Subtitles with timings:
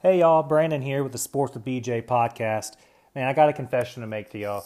[0.00, 2.76] Hey y'all, Brandon here with the Sports with BJ podcast.
[3.16, 4.64] Man, I got a confession to make to y'all.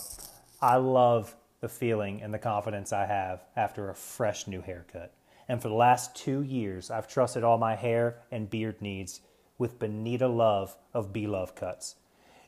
[0.61, 5.15] I love the feeling and the confidence I have after a fresh new haircut.
[5.49, 9.23] And for the last two years, I've trusted all my hair and beard needs
[9.57, 11.95] with Benita Love of B Love Cuts.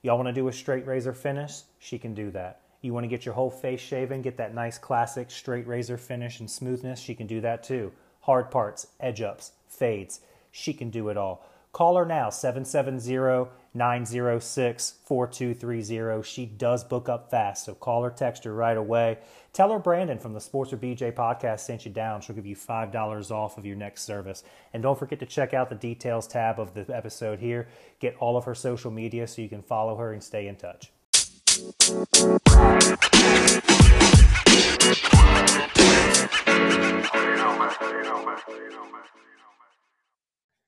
[0.03, 1.63] Y'all want to do a straight razor finish?
[1.79, 2.61] She can do that.
[2.83, 6.39] You want to get your whole face shaven, get that nice classic straight razor finish
[6.39, 7.01] and smoothness?
[7.01, 7.93] She can do that too.
[8.21, 10.21] Hard parts, edge ups, fades.
[10.53, 11.49] She can do it all.
[11.75, 16.23] Call her now, 770 906 4230.
[16.23, 19.19] She does book up fast, so call her, text her right away.
[19.53, 22.21] Tell her Brandon from the Sports with BJ podcast sent you down.
[22.21, 24.45] She'll give you $5 off of your next service.
[24.73, 27.67] And don't forget to check out the details tab of the episode here.
[27.99, 30.93] Get all of her social media so you can follow her and stay in touch.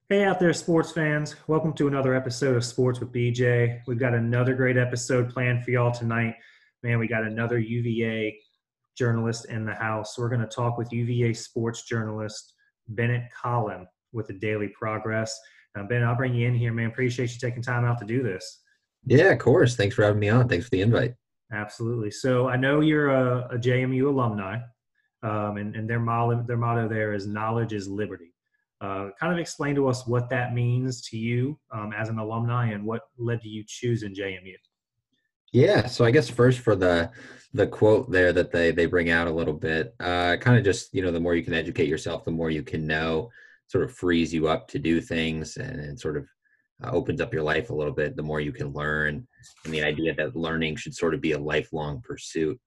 [0.09, 1.34] Hey out there, sports fans.
[1.48, 3.80] Welcome to another episode of Sports with BJ.
[3.88, 6.36] We've got another great episode planned for y'all tonight.
[6.84, 8.39] Man, we got another UVA
[8.97, 10.17] journalist in the house.
[10.17, 12.55] We're going to talk with UVA sports journalist
[12.86, 15.36] Bennett Conlin with the Daily Progress.
[15.75, 16.86] Now, Ben, I'll bring you in here, man.
[16.86, 18.61] Appreciate you taking time out to do this.
[19.06, 19.75] Yeah, of course.
[19.75, 20.48] Thanks for having me on.
[20.48, 21.14] Thanks for the invite.
[21.52, 22.12] Absolutely.
[22.12, 24.58] So I know you're a, a JMU alumni,
[25.25, 28.36] um, and, and their, motto, their motto there is knowledge is liberty.
[28.80, 32.72] Uh, kind of explain to us what that means to you um, as an alumni
[32.72, 34.55] and what led to you choosing JMU.
[35.52, 37.10] Yeah, so I guess first for the
[37.55, 40.92] the quote there that they they bring out a little bit, uh, kind of just
[40.92, 43.30] you know the more you can educate yourself, the more you can know,
[43.68, 46.27] sort of frees you up to do things and, and sort of
[46.84, 48.16] uh, opens up your life a little bit.
[48.16, 49.27] The more you can learn,
[49.64, 52.61] and the idea that learning should sort of be a lifelong pursuit,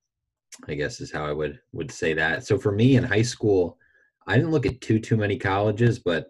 [0.66, 2.44] I guess is how I would would say that.
[2.44, 3.78] So for me in high school,
[4.26, 6.26] I didn't look at too too many colleges, but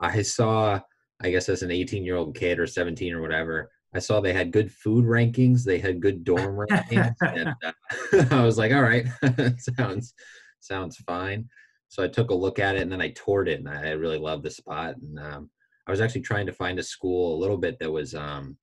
[0.00, 0.80] I saw,
[1.20, 4.32] I guess as an 18 year old kid or 17 or whatever, I saw they
[4.32, 8.82] had good food rankings, they had good dorm rankings, and uh, I was like, all
[8.82, 9.06] right,
[9.76, 10.14] sounds
[10.60, 11.48] sounds fine.
[11.88, 14.18] So I took a look at it and then I toured it, and I really
[14.18, 14.96] loved the spot.
[14.96, 15.50] And um,
[15.86, 18.56] I was actually trying to find a school a little bit that was um,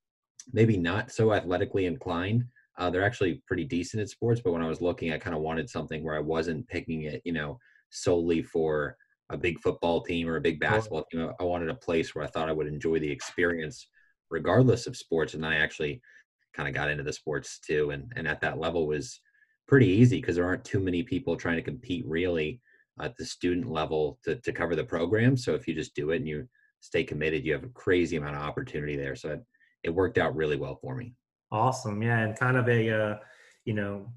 [0.53, 2.45] maybe not so athletically inclined.
[2.77, 5.41] Uh, they're actually pretty decent at sports, but when I was looking, I kind of
[5.41, 7.57] wanted something where I wasn't picking it, you know,
[7.95, 8.95] solely for
[9.31, 11.31] a big football team or a big basketball team.
[11.39, 13.87] I wanted a place where I thought I would enjoy the experience
[14.29, 15.33] regardless of sports.
[15.33, 16.01] And I actually
[16.53, 17.91] kind of got into the sports too.
[17.91, 19.19] And, and at that level was
[19.67, 22.61] pretty easy because there aren't too many people trying to compete really
[23.01, 25.35] at the student level to, to cover the program.
[25.35, 26.47] So if you just do it and you
[26.79, 29.15] stay committed, you have a crazy amount of opportunity there.
[29.15, 29.43] So it,
[29.83, 31.13] it worked out really well for me.
[31.51, 32.01] Awesome.
[32.01, 32.19] Yeah.
[32.19, 33.17] And kind of a, uh,
[33.65, 34.07] you know,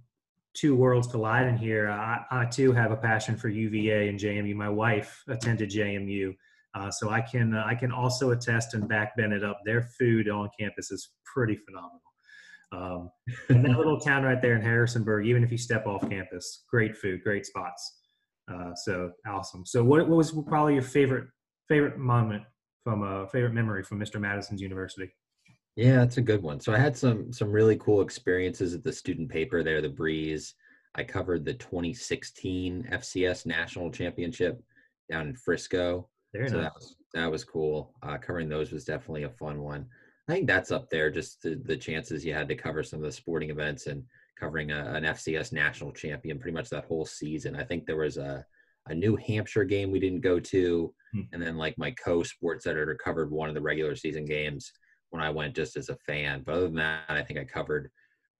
[0.54, 1.88] two worlds collide in here.
[1.88, 4.54] I, I, too have a passion for UVA and JMU.
[4.54, 6.34] My wife attended JMU,
[6.74, 9.60] uh, so I can uh, I can also attest and back Bennett up.
[9.64, 12.00] Their food on campus is pretty phenomenal.
[12.70, 13.10] Um,
[13.48, 16.96] and that little town right there in Harrisonburg, even if you step off campus, great
[16.96, 17.98] food, great spots.
[18.52, 19.64] Uh, so awesome.
[19.66, 21.28] So what, what was probably your favorite
[21.68, 22.42] favorite moment
[22.82, 24.20] from a favorite memory from Mr.
[24.20, 25.10] Madison's University?
[25.78, 26.58] Yeah, that's a good one.
[26.58, 30.54] So I had some some really cool experiences at the student paper there, the Breeze.
[30.96, 34.60] I covered the 2016 FCS National Championship
[35.08, 36.08] down in Frisco.
[36.34, 36.64] Very so nice.
[36.64, 37.94] that was that was cool.
[38.02, 39.86] Uh, covering those was definitely a fun one.
[40.28, 41.12] I think that's up there.
[41.12, 44.02] Just the, the chances you had to cover some of the sporting events and
[44.36, 47.54] covering a, an FCS national champion pretty much that whole season.
[47.54, 48.44] I think there was a
[48.88, 51.20] a New Hampshire game we didn't go to, hmm.
[51.32, 54.72] and then like my co-sports editor covered one of the regular season games
[55.10, 56.42] when I went just as a fan.
[56.44, 57.90] But other than that, I think I covered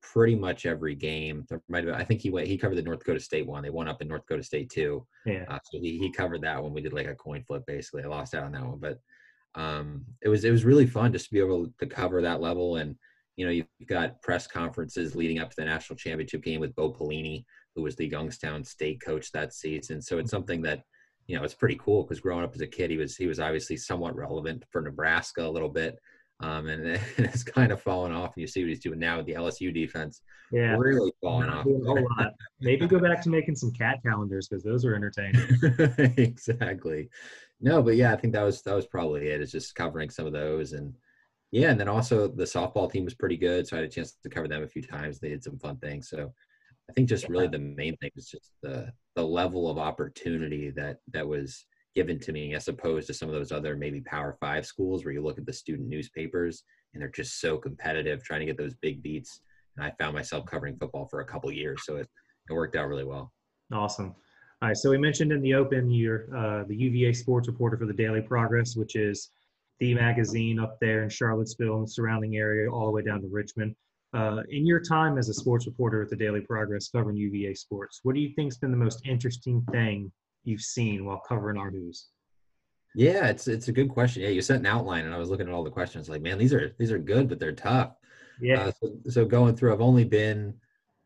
[0.00, 1.44] pretty much every game.
[1.48, 3.62] There might have, I think he went, he covered the North Dakota State one.
[3.62, 5.06] They won up in North Dakota State too.
[5.26, 5.44] Yeah.
[5.48, 6.72] Uh, so he, he covered that one.
[6.72, 8.04] We did like a coin flip basically.
[8.04, 9.00] I lost out on that one, but
[9.54, 12.76] um, it was, it was really fun just to be able to cover that level.
[12.76, 12.94] And,
[13.36, 16.92] you know, you've got press conferences leading up to the national championship game with Bo
[16.92, 20.00] Pelini, who was the Youngstown State coach that season.
[20.00, 20.82] So it's something that,
[21.26, 23.40] you know, it's pretty cool because growing up as a kid, he was, he was
[23.40, 25.96] obviously somewhat relevant for Nebraska a little bit
[26.40, 28.34] um, and, it's kind of fallen off.
[28.34, 30.22] And you see what he's doing now with the LSU defense.
[30.52, 31.66] Yeah, really falling off.
[31.66, 32.32] A lot.
[32.60, 35.46] Maybe go back to making some cat calendars because those are entertaining.
[36.16, 37.10] exactly.
[37.60, 39.40] No, but yeah, I think that was that was probably it.
[39.40, 40.94] It's just covering some of those, and
[41.50, 44.16] yeah, and then also the softball team was pretty good, so I had a chance
[44.22, 45.18] to cover them a few times.
[45.18, 46.08] They did some fun things.
[46.08, 46.32] So
[46.88, 50.98] I think just really the main thing is just the the level of opportunity that
[51.12, 54.66] that was given to me as opposed to some of those other maybe power five
[54.66, 56.64] schools where you look at the student newspapers
[56.94, 59.40] and they're just so competitive trying to get those big beats.
[59.76, 62.08] And i found myself covering football for a couple years so it,
[62.48, 63.32] it worked out really well.
[63.72, 64.14] Awesome.
[64.62, 67.86] All right so we mentioned in the open you're uh, the uva sports reporter for
[67.86, 69.30] the daily progress which is
[69.80, 73.28] the magazine up there in Charlottesville and the surrounding area, all the way down to
[73.28, 73.74] Richmond.
[74.14, 78.00] Uh, in your time as a sports reporter at the Daily Progress covering UVA sports,
[78.02, 80.10] what do you think's been the most interesting thing
[80.48, 82.08] you've seen while covering our news?
[82.94, 84.22] Yeah, it's it's a good question.
[84.22, 86.08] Yeah, you sent an outline, and I was looking at all the questions.
[86.08, 87.92] Like, man, these are these are good, but they're tough.
[88.40, 88.64] Yeah.
[88.64, 90.54] Uh, so, so going through, I've only been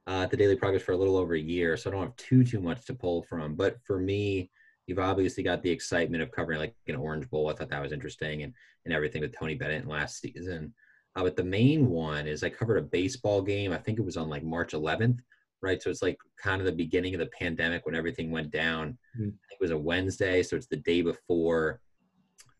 [0.07, 2.17] uh, at the Daily Progress for a little over a year, so I don't have
[2.17, 3.55] too too much to pull from.
[3.55, 4.51] But for me,
[4.87, 7.51] you've obviously got the excitement of covering like an Orange Bowl.
[7.51, 8.55] I thought that was interesting, and
[8.85, 10.73] and everything with Tony Bennett last season.
[11.15, 13.73] Uh, but the main one is I covered a baseball game.
[13.73, 15.19] I think it was on like March 11th,
[15.63, 15.83] right?
[15.83, 18.99] So it's like kind of the beginning of the pandemic when everything went down.
[19.19, 19.29] Mm-hmm.
[19.29, 21.81] it was a Wednesday, so it's the day before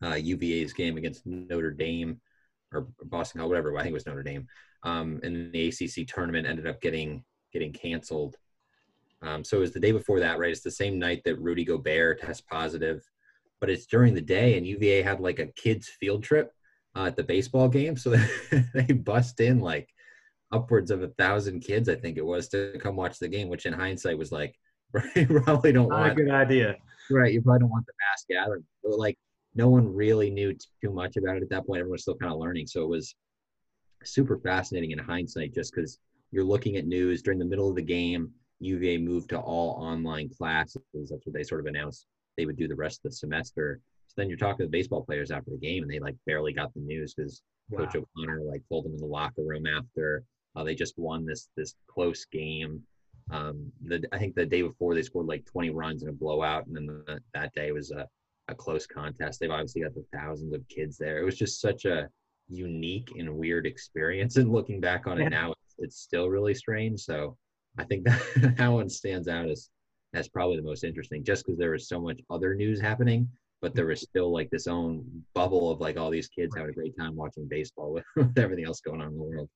[0.03, 2.19] uh, UVA's game against Notre Dame
[2.73, 3.77] or Boston College, whatever.
[3.77, 4.47] I think it was Notre Dame.
[4.83, 8.35] Um, and the ACC tournament ended up getting getting canceled.
[9.21, 10.51] Um, so it was the day before that, right?
[10.51, 13.01] It's the same night that Rudy Gobert tests positive,
[13.61, 16.51] but it's during the day, and UVA had like a kids field trip
[16.95, 18.15] uh, at the baseball game, so
[18.73, 19.92] they bust in like
[20.53, 23.49] upwards of a thousand kids, I think it was, to come watch the game.
[23.49, 24.55] Which in hindsight was like,
[24.93, 26.75] right, probably don't Not want a good idea,
[27.09, 27.33] right?
[27.33, 29.17] You probably don't want the mass gathering, but like
[29.55, 31.79] no one really knew too much about it at that point.
[31.79, 33.15] Everyone was still kind of learning, so it was
[34.03, 35.99] super fascinating in hindsight, just because
[36.31, 38.31] you're looking at news during the middle of the game.
[38.59, 40.81] UVA moved to all online classes.
[40.93, 42.05] That's what they sort of announced
[42.37, 43.79] they would do the rest of the semester.
[44.07, 46.53] So then you're talking to the baseball players after the game, and they like barely
[46.53, 47.79] got the news because wow.
[47.79, 50.23] Coach O'Connor like told them in the locker room after
[50.55, 52.81] uh, they just won this this close game.
[53.31, 56.67] Um, the, I think the day before they scored like 20 runs in a blowout,
[56.67, 58.07] and then the, that day was a,
[58.49, 59.39] a close contest.
[59.39, 61.19] They've obviously got the thousands of kids there.
[61.19, 62.09] It was just such a
[62.49, 64.35] unique and weird experience.
[64.35, 66.99] And looking back on it now, it's, it's still really strange.
[66.99, 67.37] So
[67.77, 69.69] I think that that one stands out as
[70.13, 73.27] as probably the most interesting, just because there was so much other news happening,
[73.61, 75.03] but there was still like this own
[75.33, 78.65] bubble of like all these kids having a great time watching baseball with, with everything
[78.65, 79.49] else going on in the world.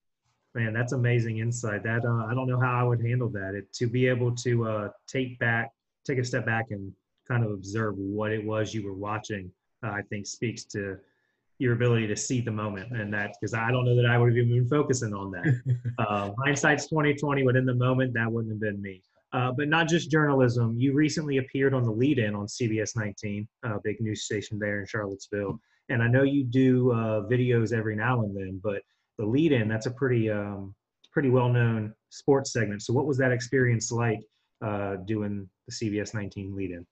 [0.57, 1.83] Man, that's amazing insight.
[1.83, 3.53] That uh, I don't know how I would handle that.
[3.53, 5.69] It, to be able to uh, take back,
[6.03, 6.91] take a step back, and
[7.27, 9.51] kind of observe what it was you were watching,
[9.85, 10.97] uh, I think speaks to
[11.59, 14.29] your ability to see the moment and that because I don't know that I would
[14.29, 15.61] have even been focusing on that.
[15.99, 19.03] uh, hindsight's 2020, but in the moment that wouldn't have been me.
[19.33, 20.75] Uh, but not just journalism.
[20.75, 24.79] You recently appeared on the lead in on CBS 19, a big news station there
[24.79, 25.59] in Charlottesville.
[25.89, 28.81] And I know you do uh, videos every now and then, but
[29.17, 30.73] the lead in, that's a pretty, um,
[31.11, 32.81] pretty well known sports segment.
[32.81, 34.19] So, what was that experience like
[34.63, 36.85] uh, doing the CBS 19 lead in?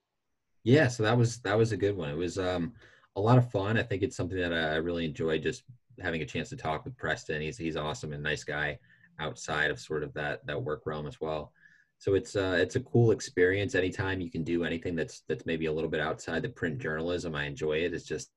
[0.64, 2.10] Yeah, so that was that was a good one.
[2.10, 2.72] It was um,
[3.14, 3.78] a lot of fun.
[3.78, 5.62] I think it's something that I really enjoy just
[6.00, 7.40] having a chance to talk with Preston.
[7.40, 8.78] He's he's awesome and nice guy
[9.20, 11.52] outside of sort of that that work realm as well.
[11.98, 13.74] So it's uh it's a cool experience.
[13.74, 17.34] Anytime you can do anything that's that's maybe a little bit outside the print journalism,
[17.34, 17.94] I enjoy it.
[17.94, 18.30] It's just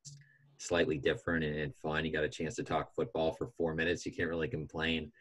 [0.60, 2.06] slightly different and, and fun.
[2.06, 4.06] You got a chance to talk football for four minutes.
[4.06, 5.12] You can't really complain.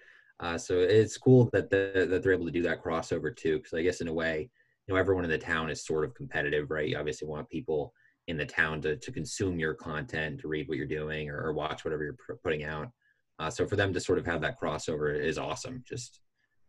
[0.40, 3.56] Uh, so it's cool that the, that they're able to do that crossover too.
[3.56, 4.50] Because I guess in a way,
[4.86, 6.88] you know, everyone in the town is sort of competitive, right?
[6.88, 7.92] You obviously want people
[8.26, 11.52] in the town to, to consume your content, to read what you're doing or, or
[11.52, 12.90] watch whatever you're putting out.
[13.38, 15.82] Uh, so for them to sort of have that crossover is awesome.
[15.88, 16.20] Just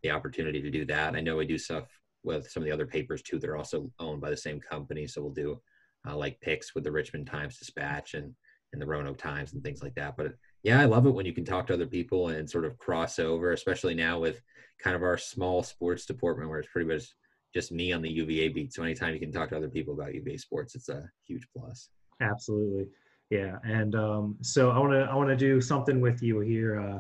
[0.04, 1.16] the opportunity to do that.
[1.16, 1.86] I know we do stuff
[2.24, 3.40] with some of the other papers too.
[3.40, 5.08] They're also owned by the same company.
[5.08, 5.60] So we'll do
[6.08, 8.34] uh, like picks with the Richmond Times Dispatch and,
[8.74, 10.16] and the Roanoke Times and things like that.
[10.18, 10.34] But
[10.64, 13.20] yeah, I love it when you can talk to other people and sort of cross
[13.20, 14.42] over, especially now with
[14.80, 17.04] kind of our small sports department where it's pretty much
[17.54, 18.74] just me on the UVA beat.
[18.74, 21.90] So anytime you can talk to other people about UVA sports, it's a huge plus.
[22.22, 22.88] Absolutely.
[23.30, 23.58] Yeah.
[23.64, 26.80] And um, so I want to, I want to do something with you here.
[26.80, 27.00] Uh,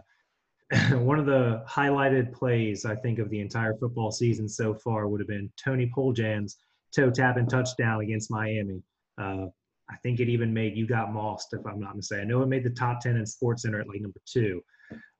[0.97, 5.19] one of the highlighted plays, I think, of the entire football season so far would
[5.19, 6.57] have been Tony Poljan's
[6.95, 8.81] toe tapping touchdown against Miami.
[9.19, 9.47] Uh,
[9.89, 12.25] I think it even made You Got Mossed, if I'm not mistaken.
[12.25, 14.63] I know it made the top 10 in Sports Center at like number two.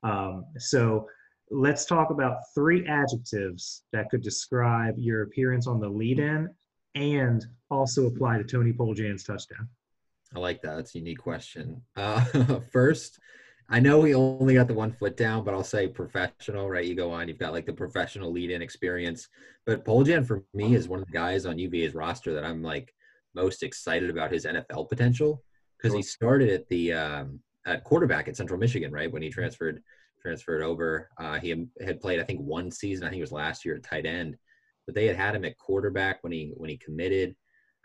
[0.02, 1.06] Um, so
[1.50, 6.48] let's talk about three adjectives that could describe your appearance on the lead in
[6.94, 9.68] and also apply to Tony Poljan's touchdown.
[10.34, 10.76] I like that.
[10.76, 11.82] That's a unique question.
[11.96, 13.18] Uh, first,
[13.68, 16.84] I know we only got the one foot down, but I'll say professional, right?
[16.84, 19.28] You go on, you've got like the professional lead in experience.
[19.66, 22.94] But Poljan for me is one of the guys on UVA's roster that I'm like
[23.34, 25.42] most excited about his NFL potential
[25.78, 29.10] because he started at the um, at quarterback at Central Michigan, right?
[29.10, 29.82] When he transferred
[30.20, 31.08] transferred over.
[31.18, 33.06] Uh, he had played, I think, one season.
[33.06, 34.36] I think it was last year at tight end,
[34.86, 37.34] but they had had him at quarterback when he when he committed.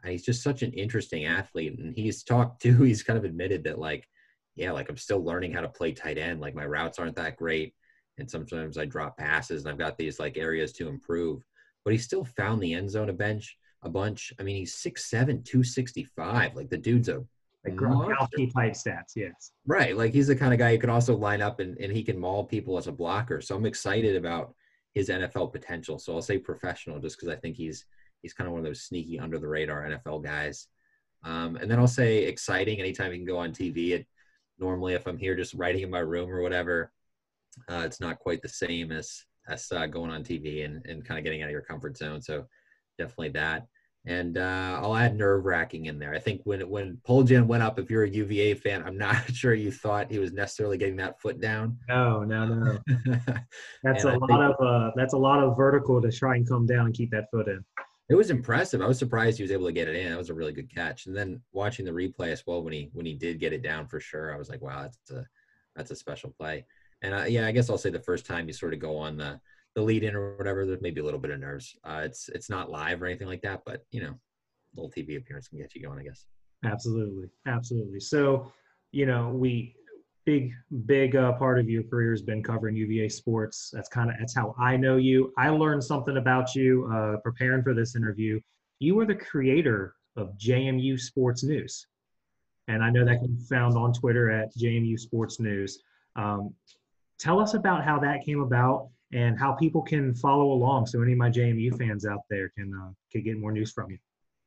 [0.04, 2.84] And he's just such an interesting athlete, and he's talked to.
[2.84, 4.08] He's kind of admitted that, like,
[4.56, 6.42] yeah, like I'm still learning how to play tight end.
[6.42, 7.74] Like my routes aren't that great,
[8.18, 11.42] and sometimes I drop passes, and I've got these like areas to improve.
[11.84, 14.34] But he still found the end zone a bench a bunch.
[14.40, 16.56] I mean, he's 6'7", 265.
[16.56, 17.24] Like the dude's a
[17.66, 19.16] like Gronkowski type stats.
[19.16, 19.52] Yes.
[19.66, 19.98] Right.
[19.98, 22.20] Like he's the kind of guy you can also line up and, and he can
[22.20, 23.42] maul people as a blocker.
[23.42, 24.54] So I'm excited about
[24.94, 25.98] his NFL potential.
[25.98, 27.86] So I'll say professional just because I think he's
[28.22, 30.68] he's kind of one of those sneaky under the radar NFL guys.
[31.24, 33.92] Um, and then I'll say exciting anytime he can go on TV.
[33.92, 34.08] It,
[34.60, 36.92] normally, if I'm here just writing in my room or whatever,
[37.70, 41.18] uh, it's not quite the same as as uh, going on TV and, and kind
[41.18, 42.22] of getting out of your comfort zone.
[42.22, 42.46] So
[42.98, 43.68] definitely that.
[44.08, 46.14] And uh, I'll add nerve wracking in there.
[46.14, 49.54] I think when when Poljan went up, if you're a UVA fan, I'm not sure
[49.54, 51.78] you thought he was necessarily getting that foot down.
[51.90, 52.78] No, no, no.
[53.84, 56.48] that's a I lot think, of uh, that's a lot of vertical to try and
[56.48, 57.64] come down and keep that foot in.
[58.08, 58.82] It was impressive.
[58.82, 60.12] I was surprised he was able to get it in.
[60.12, 61.08] That was a really good catch.
[61.08, 63.88] And then watching the replay as well when he when he did get it down
[63.88, 65.26] for sure, I was like, wow, that's a
[65.76, 66.66] that's a special play.
[67.02, 69.18] And uh, yeah, I guess I'll say the first time you sort of go on
[69.18, 69.40] the
[69.76, 71.78] the lead in or whatever, there's maybe a little bit of nerves.
[71.84, 74.14] Uh, it's it's not live or anything like that, but you know,
[74.76, 76.26] little TV appearance can get you going, I guess.
[76.64, 78.00] Absolutely, absolutely.
[78.00, 78.52] So,
[78.92, 79.76] you know, we
[80.26, 80.52] big
[80.86, 83.70] big uh, part of your career has been covering UVA sports.
[83.74, 85.34] That's kind of that's how I know you.
[85.38, 88.40] I learned something about you uh, preparing for this interview.
[88.80, 91.88] You were the creator of JMU Sports News,
[92.68, 95.80] and I know that can be found on Twitter at JMU Sports News.
[96.16, 96.54] Um,
[97.20, 101.14] tell us about how that came about and how people can follow along so any
[101.14, 103.98] of my JMU fans out there can uh, can get more news from you.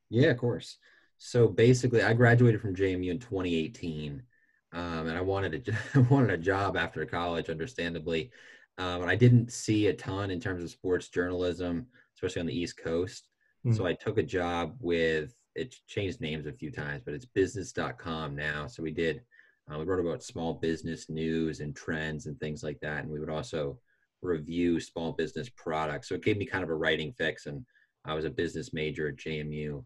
[0.09, 0.77] Yeah, of course.
[1.17, 4.23] So basically, I graduated from JMU in 2018,
[4.71, 8.31] um, and I wanted a I wanted a job after college, understandably.
[8.77, 12.57] Um, and I didn't see a ton in terms of sports journalism, especially on the
[12.57, 13.27] East Coast.
[13.65, 13.75] Mm-hmm.
[13.75, 18.35] So I took a job with it changed names a few times, but it's business.com
[18.35, 18.67] now.
[18.67, 19.21] So we did
[19.69, 23.19] uh, we wrote about small business news and trends and things like that, and we
[23.19, 23.77] would also
[24.21, 26.09] review small business products.
[26.09, 27.65] So it gave me kind of a writing fix, and
[28.05, 29.83] I was a business major at JMU.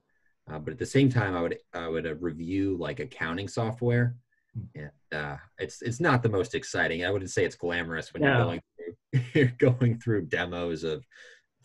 [0.51, 4.15] Uh, but at the same time, I would I would uh, review like accounting software,
[4.53, 4.81] hmm.
[4.81, 7.05] and uh, it's it's not the most exciting.
[7.05, 11.05] I wouldn't say it's glamorous when you're going through you're going through demos of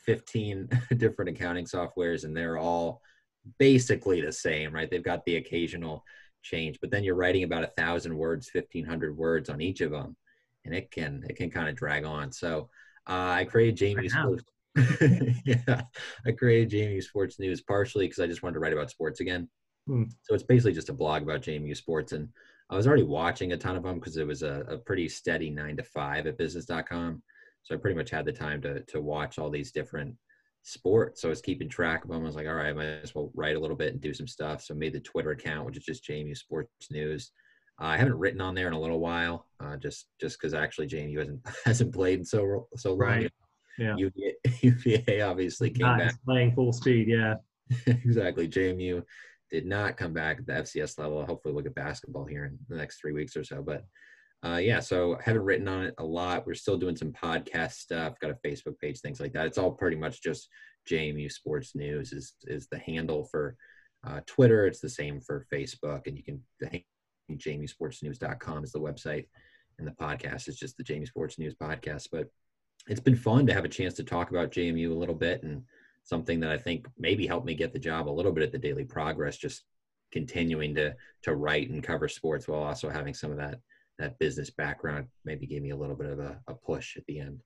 [0.00, 3.00] 15 different accounting softwares, and they're all
[3.58, 4.90] basically the same, right?
[4.90, 6.04] They've got the occasional
[6.42, 10.16] change, but then you're writing about a thousand words, 1500 words on each of them
[10.64, 12.32] and it can it can kind of drag on.
[12.32, 12.68] So
[13.08, 14.44] uh, I created Sports.
[15.44, 15.82] yeah,
[16.26, 19.48] I created JMU Sports News partially because I just wanted to write about sports again.
[19.86, 20.04] Hmm.
[20.22, 22.28] So it's basically just a blog about JMU sports, and
[22.70, 25.50] I was already watching a ton of them because it was a, a pretty steady
[25.50, 27.22] nine to five at business.com.
[27.62, 30.14] So I pretty much had the time to to watch all these different
[30.62, 31.22] sports.
[31.22, 32.22] So I was keeping track of them.
[32.22, 34.12] I was like, all right, I might as well write a little bit and do
[34.12, 34.62] some stuff.
[34.62, 37.32] So I made the Twitter account, which is just JMU Sports News.
[37.80, 40.88] Uh, I haven't written on there in a little while, uh, just just because actually
[40.88, 42.98] JMU hasn't hasn't played in so so long.
[42.98, 43.32] Right.
[43.78, 43.94] Yeah.
[43.96, 47.08] UVA, UVA obviously came not back playing full speed.
[47.08, 47.34] Yeah.
[47.86, 48.48] exactly.
[48.48, 49.04] JMU
[49.50, 51.24] did not come back at the FCS level.
[51.24, 53.62] Hopefully, we'll get basketball here in the next three weeks or so.
[53.62, 53.84] But
[54.44, 56.46] uh, yeah, so I haven't written on it a lot.
[56.46, 58.18] We're still doing some podcast stuff.
[58.20, 59.46] Got a Facebook page, things like that.
[59.46, 60.48] It's all pretty much just
[60.90, 63.56] JMU Sports News is is the handle for
[64.06, 64.66] uh, Twitter.
[64.66, 66.42] It's the same for Facebook, and you can
[67.36, 69.26] JMUSportsNews.com is the website,
[69.78, 72.08] and the podcast is just the JMU Sports News podcast.
[72.10, 72.30] But
[72.88, 75.62] it's been fun to have a chance to talk about JMU a little bit and
[76.04, 78.58] something that I think maybe helped me get the job a little bit at the
[78.58, 79.64] Daily Progress, just
[80.10, 83.60] continuing to to write and cover sports while also having some of that
[83.98, 87.18] that business background maybe gave me a little bit of a, a push at the
[87.18, 87.40] end.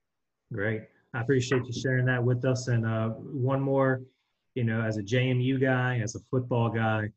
[0.53, 0.83] Great.
[1.13, 2.67] I appreciate you sharing that with us.
[2.67, 4.01] And uh, one more,
[4.55, 7.09] you know, as a JMU guy, as a football guy,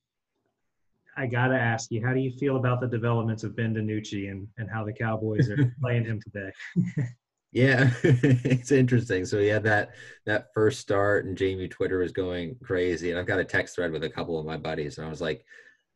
[1.17, 4.31] I got to ask you, how do you feel about the developments of Ben DiNucci
[4.31, 6.53] and, and how the Cowboys are playing him today?
[7.53, 9.25] yeah, it's interesting.
[9.25, 9.91] So he had that
[10.27, 13.11] that first start, and JMU Twitter was going crazy.
[13.11, 15.23] And I've got a text thread with a couple of my buddies, and I was
[15.23, 15.45] like,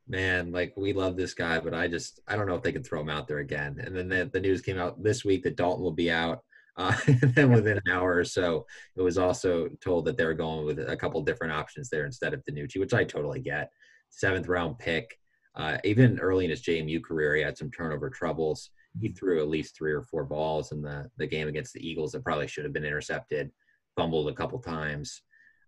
[0.09, 2.83] "Man, like we love this guy, but I just I don't know if they can
[2.83, 5.57] throw him out there again." And then the, the news came out this week that
[5.57, 6.41] Dalton will be out.
[6.77, 8.65] Uh, and then within an hour or so,
[8.97, 12.33] it was also told that they were going with a couple different options there instead
[12.33, 13.71] of DiNucci, which I totally get
[14.11, 15.17] seventh round pick.
[15.57, 18.71] Uh, even early in his JMU career, he had some turnover troubles.
[19.01, 19.15] He mm-hmm.
[19.17, 22.25] threw at least three or four balls in the, the game against the Eagles that
[22.25, 23.51] probably should have been intercepted,
[23.97, 25.23] fumbled a couple times.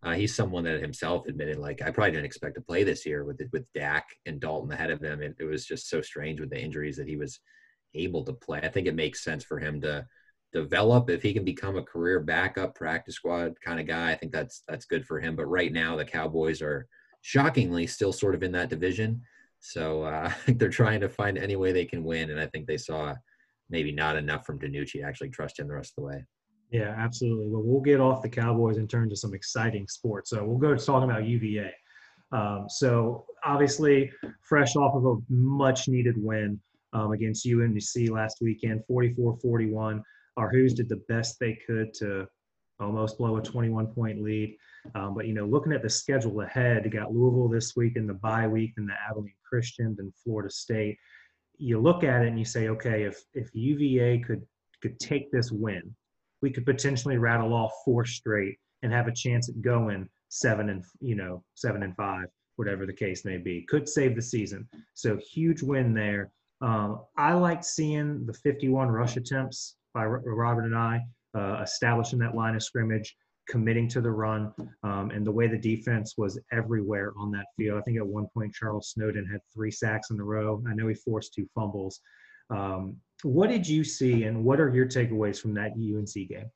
[0.04, 3.24] Uh, he's someone that himself admitted, like, I probably didn't expect to play this year
[3.24, 5.22] with with Dak and Dalton ahead of him.
[5.22, 7.38] It, it was just so strange with the injuries that he was
[7.94, 8.60] able to play.
[8.62, 10.04] I think it makes sense for him to
[10.52, 14.10] develop if he can become a career backup practice squad kind of guy.
[14.10, 15.36] I think that's that's good for him.
[15.36, 16.86] But right now, the Cowboys are–
[17.22, 19.22] shockingly still sort of in that division.
[19.60, 22.46] So uh, I think they're trying to find any way they can win, and I
[22.46, 23.14] think they saw
[23.70, 26.24] maybe not enough from DiNucci actually trust him the rest of the way.
[26.70, 27.48] Yeah, absolutely.
[27.48, 30.30] Well, we'll get off the Cowboys and turn to some exciting sports.
[30.30, 31.72] So we'll go to talking about UVA.
[32.32, 34.10] Um, so obviously,
[34.40, 36.58] fresh off of a much needed win
[36.94, 40.02] um, against UNC last weekend, 44-41.
[40.38, 42.26] Our Hoos did the best they could to
[42.82, 44.56] almost blow a 21 point lead.
[44.94, 48.08] Um, but you know, looking at the schedule ahead, you got Louisville this week and
[48.08, 50.98] the bye week, and the Abilene Christian and Florida State.
[51.58, 54.42] You look at it and you say, okay, if if UVA could
[54.80, 55.94] could take this win,
[56.40, 60.84] we could potentially rattle off four straight and have a chance at going seven and
[61.00, 63.64] you know seven and five, whatever the case may be.
[63.68, 64.68] Could save the season.
[64.94, 66.32] So huge win there.
[66.60, 71.00] Um, I like seeing the 51 rush attempts by Robert Anae
[71.34, 73.16] uh, establishing that line of scrimmage,
[73.48, 77.78] committing to the run, um, and the way the defense was everywhere on that field.
[77.78, 80.62] I think at one point Charles Snowden had three sacks in a row.
[80.68, 82.00] I know he forced two fumbles.
[82.50, 86.50] Um, what did you see, and what are your takeaways from that UNC game?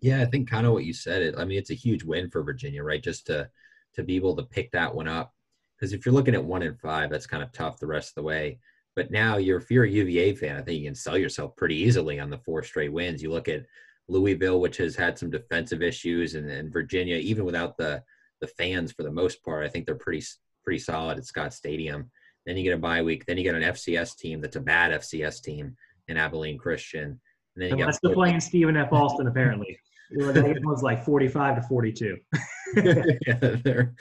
[0.00, 1.22] Yeah, I think kind of what you said.
[1.22, 1.34] It.
[1.38, 3.02] I mean, it's a huge win for Virginia, right?
[3.02, 3.48] Just to
[3.94, 5.32] to be able to pick that one up.
[5.76, 8.14] Because if you're looking at one and five, that's kind of tough the rest of
[8.16, 8.58] the way.
[8.96, 11.76] But now you're if you're a UVA fan, I think you can sell yourself pretty
[11.76, 13.22] easily on the four straight wins.
[13.22, 13.64] You look at
[14.08, 18.02] Louisville, which has had some defensive issues, and, and Virginia, even without the
[18.40, 20.24] the fans for the most part, I think they're pretty
[20.62, 22.10] pretty solid at Scott Stadium.
[22.46, 23.24] Then you get a bye week.
[23.26, 25.76] Then you get an FCS team that's a bad FCS team
[26.08, 27.20] in Abilene Christian.
[27.56, 28.88] And then you Unless they're playing Stephen F.
[28.92, 29.78] Austin, apparently.
[30.10, 32.16] it was like 45 to 42.
[32.76, 33.94] yeah, there,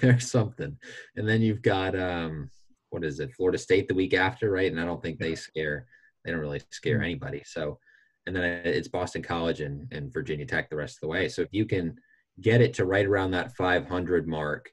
[0.00, 0.76] there's something.
[1.16, 2.50] And then you've got um,
[2.90, 4.70] what is it, Florida State the week after, right?
[4.70, 5.86] And I don't think they scare,
[6.24, 7.04] they don't really scare mm-hmm.
[7.04, 7.42] anybody.
[7.44, 7.78] So,
[8.26, 11.28] and then it's Boston College and, and Virginia Tech the rest of the way.
[11.28, 11.96] So if you can
[12.40, 14.70] get it to right around that 500 mark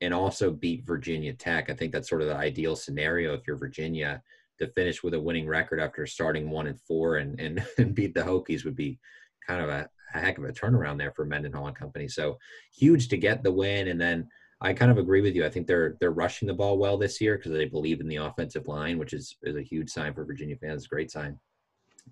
[0.00, 3.56] and also beat Virginia Tech, I think that's sort of the ideal scenario if you're
[3.56, 4.22] Virginia
[4.58, 8.14] to finish with a winning record after starting one and four and, and, and beat
[8.14, 8.98] the Hokies would be
[9.46, 12.08] kind of a, a heck of a turnaround there for Mendenhall and company.
[12.08, 12.38] So
[12.74, 13.88] huge to get the win.
[13.88, 14.28] And then
[14.60, 15.44] I kind of agree with you.
[15.44, 18.16] I think they're they're rushing the ball well this year because they believe in the
[18.16, 20.86] offensive line, which is is a huge sign for Virginia fans.
[20.86, 21.38] a Great sign.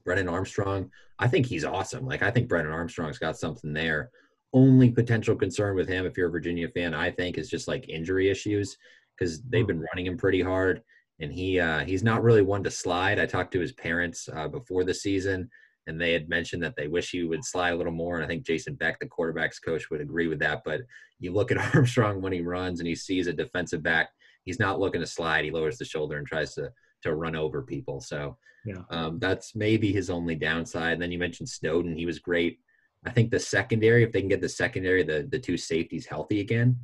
[0.05, 2.07] Brennan Armstrong, I think he's awesome.
[2.07, 4.11] Like I think Brennan Armstrong's got something there.
[4.55, 7.89] Only potential concern with him, if you're a Virginia fan, I think, is just like
[7.89, 8.77] injury issues
[9.19, 10.83] because they've been running him pretty hard,
[11.21, 13.19] and he uh, he's not really one to slide.
[13.19, 15.49] I talked to his parents uh, before the season
[15.87, 18.17] and they had mentioned that they wish he would slide a little more.
[18.17, 20.63] And I think Jason Beck, the quarterbacks coach, would agree with that.
[20.65, 20.83] But
[21.19, 24.11] you look at Armstrong when he runs and he sees a defensive back,
[24.45, 25.45] he's not looking to slide.
[25.45, 26.71] He lowers the shoulder and tries to
[27.03, 28.01] to run over people.
[28.01, 28.83] So yeah.
[28.91, 30.95] um, that's maybe his only downside.
[30.95, 32.59] And then you mentioned Snowden; he was great.
[33.05, 36.41] I think the secondary, if they can get the secondary, the the two safeties healthy
[36.41, 36.77] again,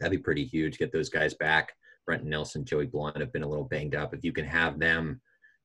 [0.00, 0.78] that'd be pretty huge.
[0.78, 1.72] Get those guys back.
[2.06, 4.14] Brenton Nelson, Joey Blount have been a little banged up.
[4.14, 5.20] If you can have them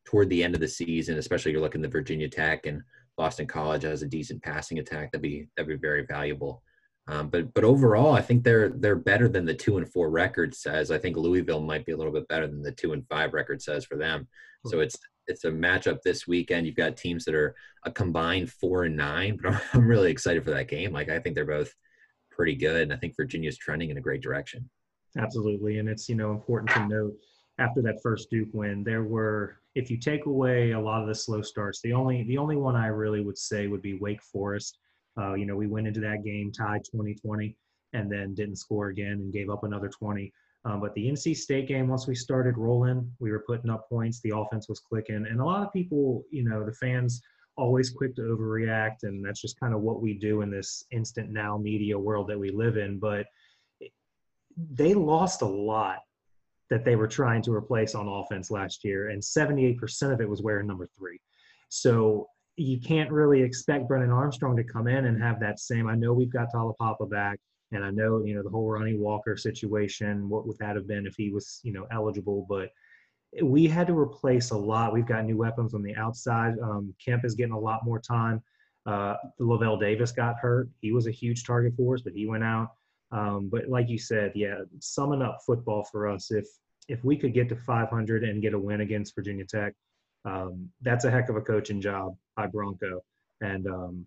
[0.06, 2.82] toward the end of the season, especially you're looking at Virginia Tech and
[3.18, 5.12] Boston College has a decent passing attack.
[5.12, 6.64] That'd be that'd be very valuable.
[7.08, 10.56] Um, but but overall, I think they're they're better than the two and four record
[10.56, 10.92] says.
[10.92, 13.62] I think Louisville might be a little bit better than the two and five record
[13.62, 14.28] says for them.
[14.68, 14.96] So it's
[15.28, 16.66] it's a matchup this weekend.
[16.66, 20.44] You've got teams that are a combined four and nine, but I'm, I'm really excited
[20.44, 20.92] for that game.
[20.92, 21.74] Like I think they're both
[22.30, 24.70] pretty good, and I think Virginia's trending in a great direction.
[25.18, 27.14] Absolutely, and it's you know important to note
[27.58, 31.16] after that first Duke win, there were if you take away a lot of the
[31.16, 34.78] slow starts, the only the only one I really would say would be Wake Forest.
[35.20, 37.56] Uh, you know, we went into that game tied 2020
[37.94, 40.32] and then didn't score again and gave up another 20.
[40.64, 44.22] Um, but the NC State game, once we started rolling, we were putting up points.
[44.22, 47.22] The offense was clicking, and a lot of people, you know, the fans
[47.58, 51.32] always quick to overreact, and that's just kind of what we do in this instant
[51.32, 53.00] now media world that we live in.
[53.00, 53.26] But
[54.72, 56.00] they lost a lot
[56.72, 60.42] that they were trying to replace on offense last year, and 78% of it was
[60.42, 61.20] wearing number three.
[61.68, 65.88] So you can't really expect Brennan Armstrong to come in and have that same.
[65.88, 67.40] I know we've got Taulapapa back,
[67.74, 70.30] and I know you know the whole Ronnie Walker situation.
[70.30, 72.46] What would that have been if he was you know eligible?
[72.48, 72.70] But
[73.44, 74.94] we had to replace a lot.
[74.94, 76.56] We've got new weapons on the outside.
[76.64, 78.42] Um, Kemp is getting a lot more time.
[78.86, 80.70] Uh, Lavel Davis got hurt.
[80.80, 82.72] He was a huge target for us, but he went out.
[83.12, 86.48] Um, but like you said, yeah, summing up football for us, if
[86.88, 89.74] if we could get to 500 and get a win against Virginia Tech,
[90.26, 93.02] um, that's a heck of a coaching job by Bronco.
[93.41, 94.06] And um,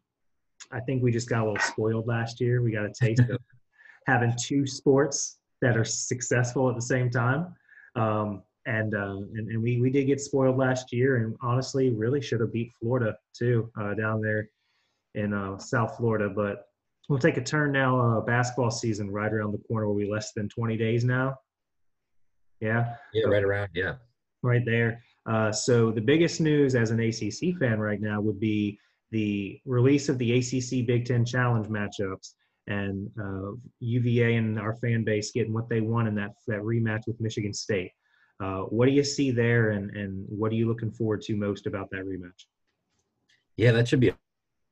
[0.71, 2.63] I think we just got a little spoiled last year.
[2.63, 3.39] We got a taste of
[4.07, 7.55] having two sports that are successful at the same time.
[7.97, 12.23] Um, and, uh, and, and we we did get spoiled last year, and honestly, really
[12.23, 14.49] should have beat Florida too uh, down there
[15.15, 16.31] in uh, South Florida.
[16.31, 16.67] But
[17.09, 18.01] we'll take a turn now.
[18.01, 19.87] Uh, basketball season right around the corner.
[19.87, 21.37] Will be less than 20 days now.
[22.65, 22.95] Yeah.
[23.13, 23.69] Yeah, right around.
[23.75, 23.95] Yeah.
[24.43, 25.03] Right there.
[25.27, 28.79] Uh, so the biggest news as an ACC fan right now would be
[29.11, 32.35] the release of the ACC Big Ten Challenge matchups.
[32.67, 37.03] and uh, UVA and our fan base getting what they want in that that rematch
[37.07, 37.93] with Michigan State.
[38.43, 41.67] Uh, what do you see there, and and what are you looking forward to most
[41.67, 42.47] about that rematch?
[43.57, 44.13] Yeah, that should be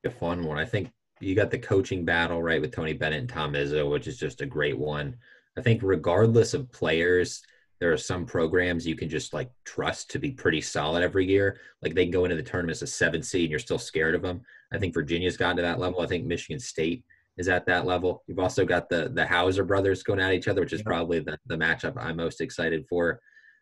[0.03, 0.57] a fun one.
[0.57, 4.07] I think you got the coaching battle right with Tony Bennett and Tom Izzo, which
[4.07, 5.15] is just a great one.
[5.57, 7.43] I think regardless of players,
[7.83, 11.59] there are some programs you can just like trust to be pretty solid every year.
[11.81, 14.15] Like they can go into the tournament as a seven seed and you're still scared
[14.15, 14.39] of them.
[14.71, 15.99] I think Virginia's gotten to that level.
[15.99, 17.03] I think Michigan State
[17.37, 18.23] is at that level.
[18.25, 21.37] You've also got the the Hauser brothers going at each other, which is probably the,
[21.47, 23.19] the matchup I'm most excited for.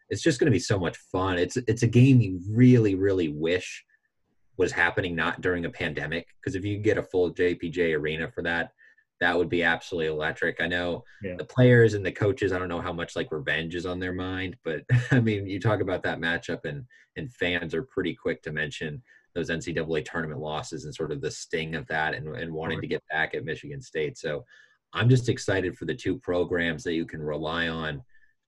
[0.09, 1.39] It's just going to be so much fun.
[1.39, 3.83] It's it's a game you really really wish
[4.57, 8.43] was happening not during a pandemic because if you get a full JPJ arena for
[8.43, 8.73] that,
[9.21, 10.59] that would be absolutely electric.
[10.59, 11.35] I know yeah.
[11.37, 12.51] the players and the coaches.
[12.51, 14.81] I don't know how much like revenge is on their mind, but
[15.11, 19.01] I mean, you talk about that matchup, and and fans are pretty quick to mention
[19.33, 22.87] those NCAA tournament losses and sort of the sting of that, and and wanting to
[22.87, 24.17] get back at Michigan State.
[24.17, 24.43] So
[24.91, 28.01] I'm just excited for the two programs that you can rely on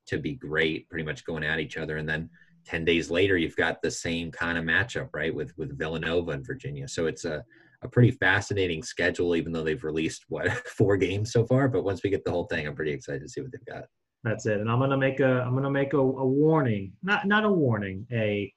[0.08, 2.30] to be great, pretty much going at each other, and then
[2.66, 6.48] 10 days later you've got the same kind of matchup right with with villanova and
[6.48, 7.44] virginia so it's a,
[7.84, 11.68] a pretty fascinating schedule even though they've released what four games so far.
[11.68, 13.86] But once we get the whole thing i'm pretty excited to see what they've got.
[14.24, 14.60] That's it.
[14.60, 18.08] And i'm gonna make a i'm gonna make a, a warning not not a warning
[18.12, 18.54] a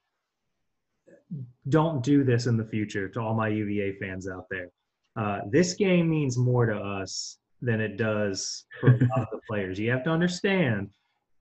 [1.69, 4.69] don't do this in the future to all my uva fans out there.
[5.15, 9.39] Uh, this game means more to us than it does for a lot of the
[9.49, 9.79] players.
[9.79, 10.89] You have to understand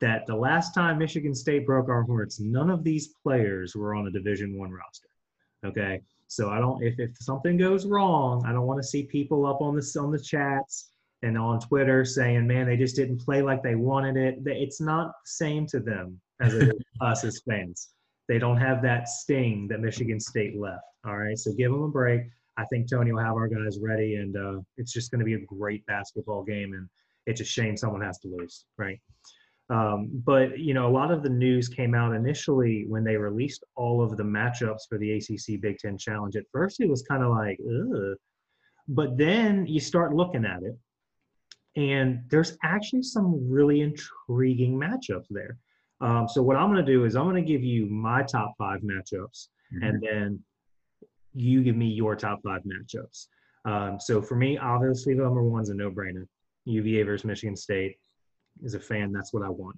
[0.00, 4.06] that the last time Michigan State broke our hearts, none of these players were on
[4.06, 5.08] a Division One roster.
[5.64, 6.82] Okay, so I don't.
[6.82, 10.10] If, if something goes wrong, I don't want to see people up on the on
[10.10, 10.90] the chats
[11.22, 15.08] and on Twitter saying, "Man, they just didn't play like they wanted it." It's not
[15.08, 16.54] the same to them as
[17.00, 17.90] us as fans.
[18.28, 20.82] They don't have that sting that Michigan State left.
[21.06, 22.22] All right, so give them a break.
[22.56, 25.34] I think Tony will have our guys ready, and uh, it's just going to be
[25.34, 26.72] a great basketball game.
[26.74, 26.88] And
[27.26, 29.00] it's a shame someone has to lose, right?
[29.68, 33.64] Um, but you know, a lot of the news came out initially when they released
[33.74, 36.36] all of the matchups for the ACC Big Ten Challenge.
[36.36, 38.16] At first, it was kind of like, Ugh.
[38.88, 40.78] but then you start looking at it,
[41.74, 45.58] and there's actually some really intriguing matchups there.
[46.00, 48.54] Um, so what I'm going to do is I'm going to give you my top
[48.56, 49.82] five matchups, mm-hmm.
[49.82, 50.40] and then
[51.34, 53.26] you give me your top five matchups.
[53.64, 56.26] Um, so for me, obviously, number one's a no-brainer:
[56.66, 57.96] UVA versus Michigan State
[58.64, 59.76] as a fan, that's what I want.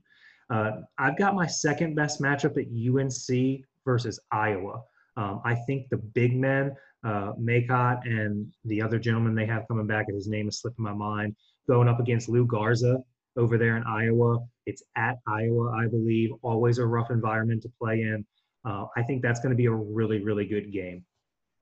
[0.50, 4.82] Uh, I've got my second best matchup at UNC versus Iowa.
[5.16, 9.86] Um, I think the big men, uh, Bacot and the other gentleman they have coming
[9.86, 11.36] back, and his name is slipping my mind,
[11.66, 12.98] going up against Luka Garza
[13.36, 14.38] over there in Iowa.
[14.66, 16.30] It's at Iowa, I believe.
[16.42, 18.24] Always a rough environment to play in.
[18.64, 21.04] Uh, I think that's going to be a really, really good game.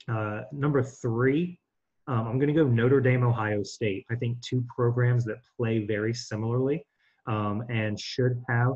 [0.09, 1.59] Uh, number three,
[2.09, 4.07] um, I'm going to go Notre Dame, Ohio State.
[4.11, 6.85] I think two programs that play very similarly
[7.27, 8.75] um, and should have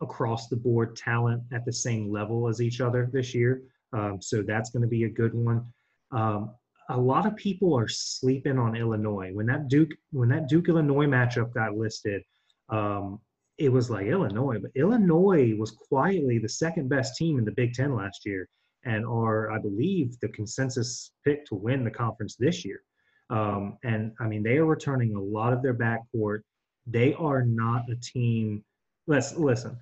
[0.00, 3.62] across the board talent at the same level as each other this year.
[3.92, 5.66] Um, so that's going to be a good one.
[6.12, 6.54] Um,
[6.90, 9.30] a lot of people are sleeping on Illinois.
[9.32, 12.22] When that Duke when that Duke Illinois matchup got listed,
[12.68, 13.20] um,
[13.58, 17.74] it was like Illinois, but Illinois was quietly the second best team in the Big
[17.74, 18.48] Ten last year,
[18.84, 22.82] and are I believe the consensus pick to win the conference this year.
[23.28, 26.40] Um, and I mean they are returning a lot of their backcourt.
[26.86, 28.64] They are not a team.
[29.06, 29.76] Let's listen.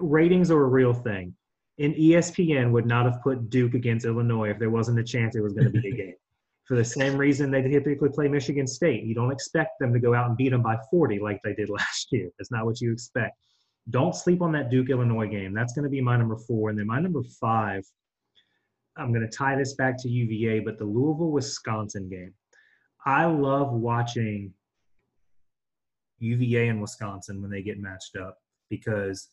[0.00, 1.34] Ratings are a real thing.
[1.78, 5.40] And ESPN would not have put Duke against Illinois if there wasn't a chance it
[5.40, 6.14] was going to be a game.
[6.64, 9.04] For the same reason they typically play Michigan State.
[9.04, 11.68] You don't expect them to go out and beat them by 40 like they did
[11.70, 12.30] last year.
[12.38, 13.36] That's not what you expect.
[13.90, 15.52] Don't sleep on that Duke Illinois game.
[15.52, 16.70] That's going to be my number four.
[16.70, 17.84] And then my number five,
[18.96, 22.32] I'm going to tie this back to UVA, but the Louisville Wisconsin game.
[23.04, 24.52] I love watching
[26.22, 28.38] UVA and Wisconsin when they get matched up
[28.70, 29.28] because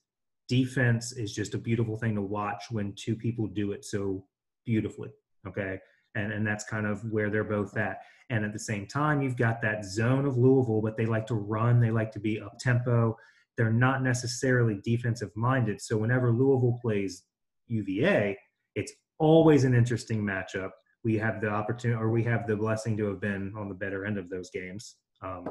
[0.47, 4.25] defense is just a beautiful thing to watch when two people do it so
[4.65, 5.09] beautifully.
[5.47, 5.79] Okay.
[6.15, 7.99] And, and that's kind of where they're both at.
[8.31, 11.35] And at the same time, you've got that zone of Louisville, but they like to
[11.35, 13.15] run, they like to be up tempo.
[13.57, 15.81] They're not necessarily defensive minded.
[15.81, 17.23] So whenever Louisville plays
[17.67, 18.37] UVA,
[18.75, 20.71] it's always an interesting matchup.
[21.03, 24.05] We have the opportunity, or we have the blessing to have been on the better
[24.05, 24.95] end of those games.
[25.21, 25.49] Um,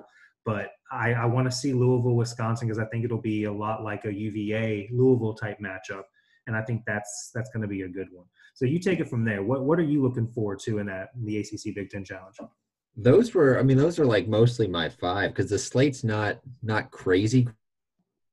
[0.49, 3.85] but I, I want to see Louisville, Wisconsin, because I think it'll be a lot
[3.85, 6.05] like a UVA Louisville type matchup,
[6.47, 8.25] and I think that's that's going to be a good one.
[8.55, 9.43] So you take it from there.
[9.43, 12.35] What what are you looking forward to in that in the ACC Big Ten Challenge?
[12.97, 16.91] Those were, I mean, those are like mostly my five because the slate's not not
[16.93, 17.47] crazy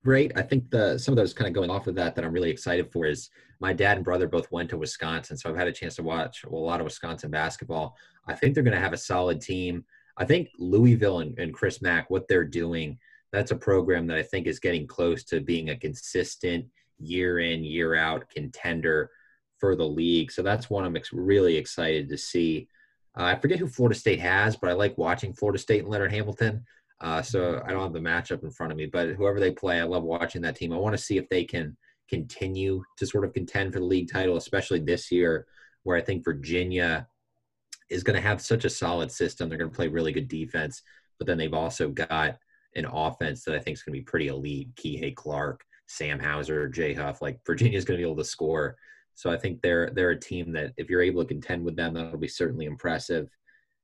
[0.05, 0.31] great.
[0.37, 2.51] I think the some of those kind of going off of that that I'm really
[2.51, 5.73] excited for is my dad and brother both went to Wisconsin, so I've had a
[5.73, 7.97] chance to watch a lot of Wisconsin basketball.
[8.27, 9.83] I think they're going to have a solid team.
[10.17, 12.97] I think Louisville and, and Chris Mack, what they're doing,
[13.31, 16.65] that's a program that I think is getting close to being a consistent
[16.99, 19.11] year in, year out contender
[19.59, 20.31] for the league.
[20.31, 22.67] So that's one I'm ex- really excited to see.
[23.17, 26.11] Uh, I forget who Florida State has, but I like watching Florida State and Leonard
[26.11, 26.65] Hamilton.
[27.01, 29.79] Uh, so I don't have the matchup in front of me, but whoever they play,
[29.79, 30.71] I love watching that team.
[30.71, 31.75] I want to see if they can
[32.09, 35.45] continue to sort of contend for the league title, especially this year,
[35.83, 37.07] where I think Virginia
[37.89, 39.49] is going to have such a solid system.
[39.49, 40.81] They're going to play really good defense,
[41.17, 42.37] but then they've also got
[42.75, 44.75] an offense that I think is going to be pretty elite.
[44.75, 48.75] Kihei Clark, Sam Hauser, Jay Huff, like Virginia is going to be able to score.
[49.13, 51.93] So I think they're they're a team that if you're able to contend with them,
[51.93, 53.29] that'll be certainly impressive.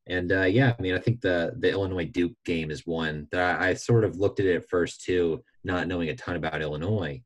[0.08, 3.62] And uh, yeah, I mean, I think the the Illinois Duke game is one that
[3.62, 6.62] I, I, sort of looked at it at first too, not knowing a ton about
[6.62, 7.22] Illinois,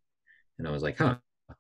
[0.60, 1.16] and I was like, huh,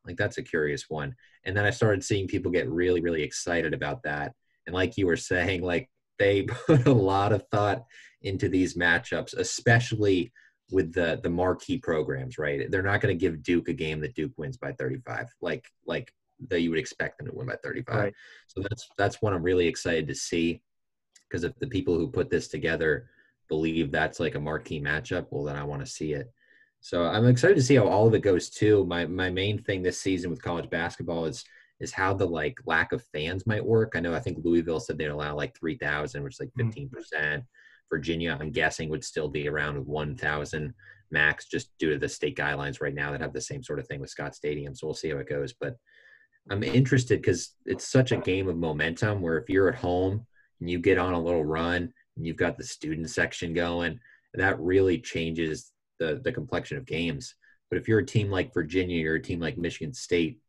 [0.05, 1.15] like that's a curious one.
[1.45, 4.33] And then I started seeing people get really really excited about that.
[4.65, 7.85] And like you were saying, like they put a lot of thought
[8.21, 10.31] into these matchups, especially
[10.71, 12.69] with the the marquee programs, right?
[12.69, 16.11] They're not going to give Duke a game that Duke wins by 35, like like
[16.49, 17.95] that you would expect them to win by 35.
[17.95, 18.13] Right.
[18.47, 20.61] So that's that's what I'm really excited to see,
[21.29, 23.09] because if the people who put this together
[23.47, 26.31] believe that's like a marquee matchup, well then I want to see it.
[26.81, 28.85] So I'm excited to see how all of it goes too.
[28.85, 31.43] My my main thing this season with college basketball is
[31.79, 33.93] is how the like lack of fans might work.
[33.95, 36.91] I know I think Louisville said they'd allow like 3,000, which is like 15 mm.
[36.91, 37.41] percent.
[37.41, 37.89] Mm-hmm.
[37.89, 40.73] Virginia, I'm guessing, would still be around 1,000
[41.11, 43.87] max just due to the state guidelines right now that have the same sort of
[43.87, 44.73] thing with Scott Stadium.
[44.73, 45.53] So we'll see how it goes.
[45.53, 45.75] But
[46.49, 50.25] I'm interested because it's such a game of momentum where if you're at home
[50.59, 53.99] and you get on a little run and you've got the student section going,
[54.33, 57.35] that really changes the, the complexion of games.
[57.69, 60.39] But if you're a team like Virginia, you're a team like Michigan State,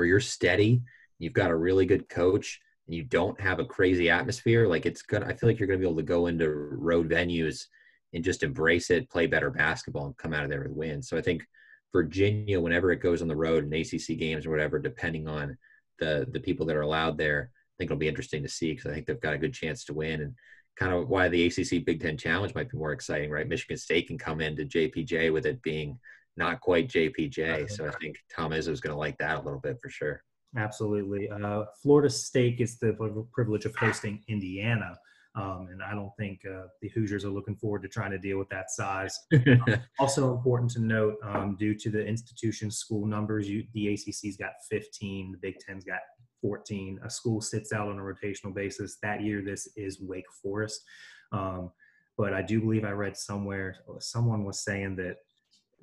[0.00, 0.80] where you're steady,
[1.18, 5.02] you've got a really good coach, and you don't have a crazy atmosphere, like it's
[5.02, 7.66] gonna I feel like you're gonna be able to go into road venues
[8.14, 11.06] and just embrace it, play better basketball, and come out of there with wins.
[11.10, 11.46] So I think
[11.92, 15.58] Virginia, whenever it goes on the road in ACC games or whatever, depending on
[15.98, 18.90] the the people that are allowed there, I think it'll be interesting to see because
[18.90, 20.34] I think they've got a good chance to win and
[20.76, 23.46] kind of why the ACC Big Ten Challenge might be more exciting, right?
[23.46, 25.98] Michigan State can come into JPJ with it being
[26.40, 29.60] not quite JPJ, so I think Tom Izzo is going to like that a little
[29.60, 30.22] bit for sure.
[30.56, 31.30] Absolutely.
[31.30, 32.92] Uh, Florida State gets the
[33.32, 34.98] privilege of hosting Indiana.
[35.36, 38.36] Um, and I don't think uh, the Hoosiers are looking forward to trying to deal
[38.36, 39.16] with that size.
[39.46, 44.36] um, also important to note, um, due to the institution school numbers, you, the ACC's
[44.36, 46.00] got 15, the Big Ten's got
[46.40, 46.98] 14.
[47.04, 48.96] A school sits out on a rotational basis.
[49.02, 50.82] That year, this is Wake Forest.
[51.30, 51.70] Um,
[52.18, 55.16] but I do believe I read somewhere someone was saying that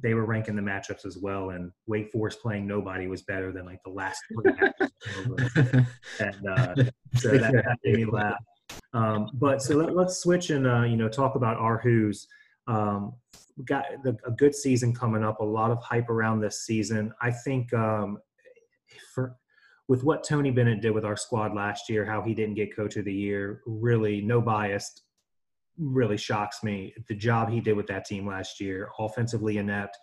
[0.01, 3.65] they were ranking the matchups as well, and Wake Forest playing nobody was better than
[3.65, 5.87] like the last three matchups.
[6.19, 6.75] and uh,
[7.15, 8.39] so that, that, made me laugh.
[8.93, 12.27] Um, but so let, us switch and uh, you know talk about our Hoos.
[12.67, 13.13] Um,
[13.65, 15.39] got the, a good season coming up.
[15.39, 17.11] A lot of hype around this season.
[17.21, 18.19] I think um,
[19.13, 19.35] for
[19.87, 22.97] with what Tony Bennett did with our squad last year, how he didn't get Coach
[22.97, 25.01] of the Year, really no bias
[25.77, 26.93] really shocks me.
[27.07, 29.97] The job he did with that team last year, offensively inept,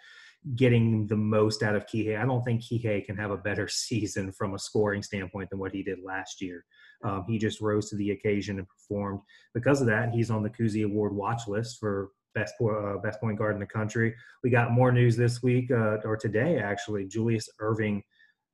[0.56, 2.20] getting the most out of Kihei.
[2.20, 5.72] I don't think Kihei can have a better season from a scoring standpoint than what
[5.72, 6.64] he did last year.
[7.02, 9.20] Um, he just rose to the occasion and performed.
[9.52, 13.38] Because of that, he's on the Cousy Award watch list for best uh, best point
[13.38, 14.14] guard in the country.
[14.42, 17.06] We got more news this week uh, or today actually.
[17.06, 18.02] Julius Erving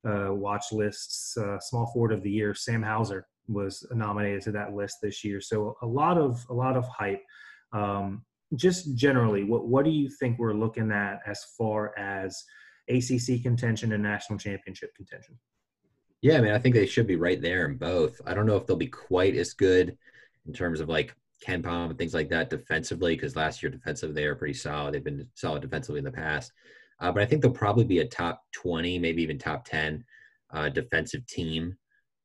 [0.06, 2.54] uh, watch lists uh, small forward of the year.
[2.54, 5.40] Sam Hauser was nominated to that list this year.
[5.40, 7.22] So a lot of a lot of hype.
[7.72, 8.24] Um,
[8.56, 12.42] just generally, what what do you think we're looking at as far as
[12.88, 15.38] ACC contention and national championship contention?
[16.22, 18.20] Yeah, I mean, I think they should be right there in both.
[18.26, 19.96] I don't know if they'll be quite as good
[20.46, 21.14] in terms of like
[21.46, 24.94] KenPom and things like that defensively, because last year defensively they were pretty solid.
[24.94, 26.52] They've been solid defensively in the past,
[27.00, 30.04] uh, but I think they'll probably be a top twenty, maybe even top ten
[30.52, 31.76] uh, defensive team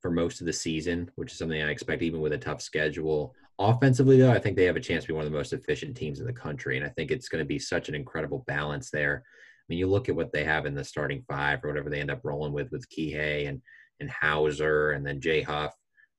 [0.06, 3.34] for most of the season, which is something I expect even with a tough schedule.
[3.58, 5.98] Offensively, though, I think they have a chance to be one of the most efficient
[5.98, 6.78] teams in the country.
[6.78, 9.24] And I think it's going to be such an incredible balance there.
[9.26, 12.02] I mean, you look at what they have in the starting five or whatever they
[12.02, 13.60] end up rolling with with Kihei and
[14.00, 15.74] and Hauser and then Jay Huff.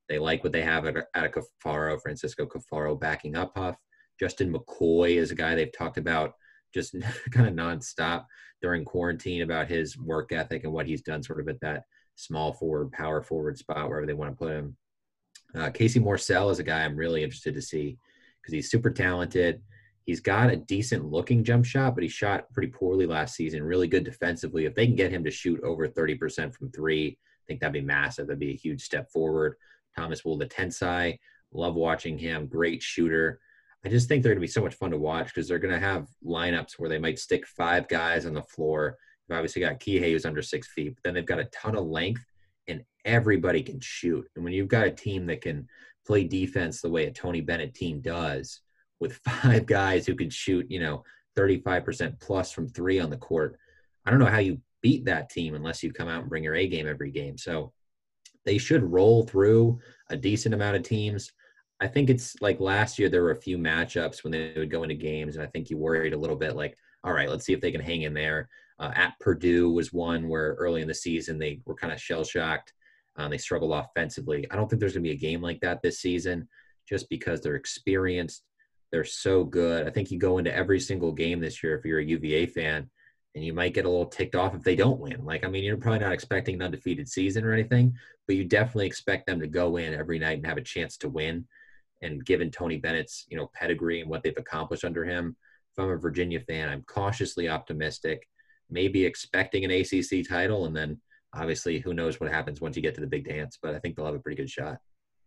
[0.09, 3.77] They like what they have at, at Caffaro, Francisco Caffaro backing up Huff.
[4.19, 6.33] Justin McCoy is a guy they've talked about
[6.75, 6.97] just
[7.31, 8.25] kind of nonstop
[8.63, 11.85] during quarantine about his work ethic and what he's done sort of at that
[12.17, 14.77] small forward, power forward spot, wherever they want to put him.
[15.55, 17.99] Uh, Casey Morsell is a guy I'm really interested to see
[18.43, 19.63] because he's super talented.
[20.05, 23.63] He's got a decent looking jump shot, but he shot pretty poorly last season.
[23.63, 24.65] Really good defensively.
[24.65, 27.81] If they can get him to shoot over 30% from three, I think that'd be
[27.81, 28.27] massive.
[28.27, 29.57] That'd be a huge step forward.
[29.97, 31.19] Tomas Woldetensae,
[31.53, 32.47] Love watching him.
[32.47, 33.41] Great shooter.
[33.85, 35.75] I just think they're going to be so much fun to watch because they're going
[35.75, 38.97] to have lineups where they might stick five guys on the floor.
[39.29, 41.87] They've obviously got Kihei who's under six feet, but then they've got a ton of
[41.87, 42.25] length
[42.69, 44.27] and everybody can shoot.
[44.35, 45.69] And when you've got a team that can
[46.07, 48.61] play defense the way a Tony Bennett team does,
[49.01, 51.03] with five guys who can shoot, you know,
[51.37, 53.59] 35% plus from three on the court,
[54.05, 56.55] I don't know how you beat that team unless you come out and bring your
[56.55, 57.37] A game every game.
[57.37, 57.73] So
[58.45, 61.33] they should roll through a decent amount of teams.
[61.81, 64.83] I think it's like last year there were a few matchups when they would go
[64.83, 67.53] into games, and I think you worried a little bit like, all right, let's see
[67.53, 68.49] if they can hang in there.
[68.79, 72.25] Uh, at Purdue was one where early in the season they were kind of shell
[72.25, 72.73] shocked.
[73.17, 74.47] Um, they struggled offensively.
[74.51, 76.49] I don't think there's going to be a game like that this season
[76.87, 78.43] just because they're experienced.
[78.93, 79.87] They're so good.
[79.87, 82.91] I think you go into every single game this year if you're a UVA fan
[83.35, 85.25] and you might get a little ticked off if they don't win.
[85.25, 87.95] Like, I mean, you're probably not expecting an undefeated season or anything,
[88.27, 91.09] but you definitely expect them to go in every night and have a chance to
[91.09, 91.47] win.
[92.03, 95.37] And given Tony Bennett's, you know, pedigree and what they've accomplished under him,
[95.73, 98.27] if I'm a Virginia fan, I'm cautiously optimistic,
[98.71, 101.01] maybe expecting an ACC title, and then
[101.35, 103.59] obviously who knows what happens once you get to the big dance.
[103.61, 104.79] But I think they'll have a pretty good shot.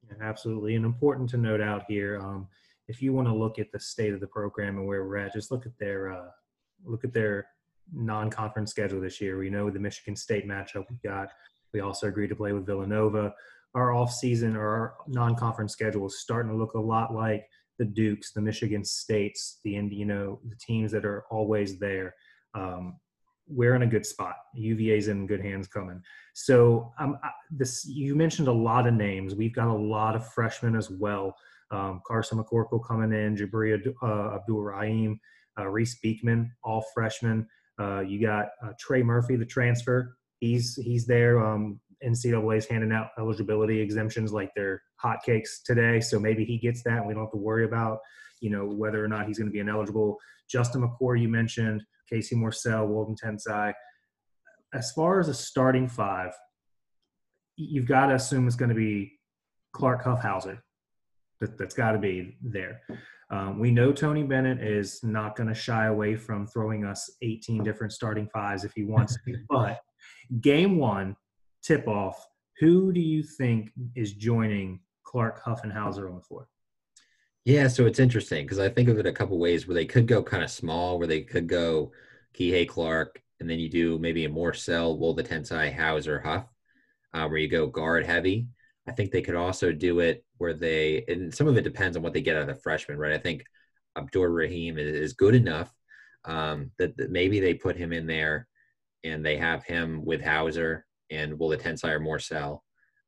[0.08, 2.20] Yeah, absolutely, and important to note out here.
[2.20, 2.48] Um,
[2.88, 5.34] if you want to look at the state of the program and where we're at,
[5.34, 6.30] just look at their uh,
[6.86, 7.48] look at their
[7.94, 9.38] non-conference schedule this year.
[9.38, 11.30] We know the Michigan State matchup we got.
[11.74, 13.34] We also agreed to play with Villanova.
[13.76, 17.48] Our off-season or our non-conference schedule is starting to look a lot like
[17.78, 22.16] the Dukes, the Michigan States, the you know the teams that are always there.
[22.54, 23.00] Um,
[23.50, 24.36] we're in a good spot.
[24.54, 26.02] UVA's in good hands coming.
[26.34, 27.18] So um,
[27.50, 29.36] this you mentioned a lot of names.
[29.36, 31.36] We've got a lot of freshmen as well.
[31.72, 35.20] Um, Carson McCorkle coming in, Jabri uh, Abdur Rahim,
[35.60, 37.48] uh, Reece Beekman, all freshmen.
[37.80, 40.18] Uh, you got uh, Trey Murphy, the transfer.
[40.40, 41.46] He's he's there.
[41.46, 47.00] Um, NCAA's handing out eligibility exemptions like they're hotcakes today, so maybe he gets that,
[47.00, 48.00] and we don't have to worry about
[48.42, 50.18] you know whether or not he's going to be ineligible.
[50.50, 53.74] Justin McCord, you mentioned Casey Morsell, Woldetensae.
[54.74, 56.32] As far as a starting five,
[57.56, 59.20] you've got to assume it's going to be
[59.74, 60.60] Clark Huffhauser.
[61.40, 62.82] That, that's got to be there.
[63.32, 67.64] Um, we know Tony Bennett is not going to shy away from throwing us 18
[67.64, 69.36] different starting fives if he wants to.
[69.50, 69.80] But
[70.42, 71.16] game one,
[71.64, 72.26] tip off,
[72.60, 76.48] who do you think is joining Clark Huffenhauser on the floor?
[77.46, 80.08] Yeah, so it's interesting because I think of it a couple ways where they could
[80.08, 81.92] go kind of small, where they could go
[82.34, 86.46] Kihei Clark, and then you do maybe a Morsell Wolde Tensai Hauser Huff,
[87.14, 88.48] uh, where you go guard heavy.
[88.88, 92.04] I think they could also do it where they, and some of it depends on
[92.04, 93.14] what they get out of the freshman, right?
[93.14, 93.44] I think
[93.98, 95.74] Abdur Rahim is, is good enough
[96.26, 98.48] um, that, that, maybe they put him in there
[99.04, 102.60] and they have him with Hauser and Woldetensae or Morsell.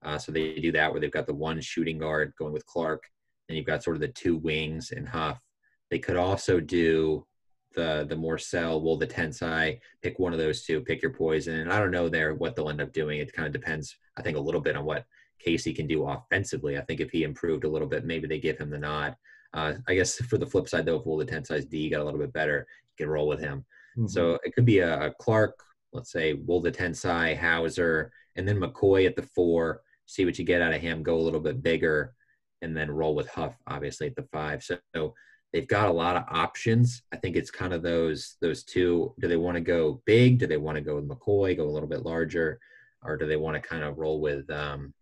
[0.04, 3.04] Uh, so they do that where they've got the one shooting guard going with Clark,
[3.52, 5.38] and you've got sort of the two wings and Huff.
[5.90, 7.26] They could also do
[7.76, 11.56] the the Morsell, Woldetensae, pick one of those two, pick your poison.
[11.60, 13.20] And I don't know there what they'll end up doing.
[13.20, 15.06] It kind of depends, I think, a little bit on what
[15.40, 16.78] Casey can do offensively.
[16.78, 19.16] I think if he improved a little bit, maybe they give him the nod.
[19.54, 22.32] Uh, I guess for the flip side, though, if Woldetensae's D got a little bit
[22.32, 22.66] better,
[22.98, 23.66] you can roll with him.
[23.98, 24.08] Mm-hmm.
[24.08, 25.60] So it could be a, a, Clark,
[25.92, 29.82] let's say Woldetensae, Hauser, and then McKoy at the four.
[30.06, 31.04] See what you get out of him.
[31.04, 32.14] Go a little bit bigger,
[32.62, 34.64] and then roll with Huff, obviously at the five.
[34.64, 35.14] So
[35.54, 37.04] they've got a lot of options.
[37.12, 39.14] I think it's kind of those those two.
[39.20, 40.40] Do they want to go big?
[40.40, 42.60] Do they want to go with McKoy, go a little bit larger,
[43.04, 44.94] or do they want to kind of roll with um,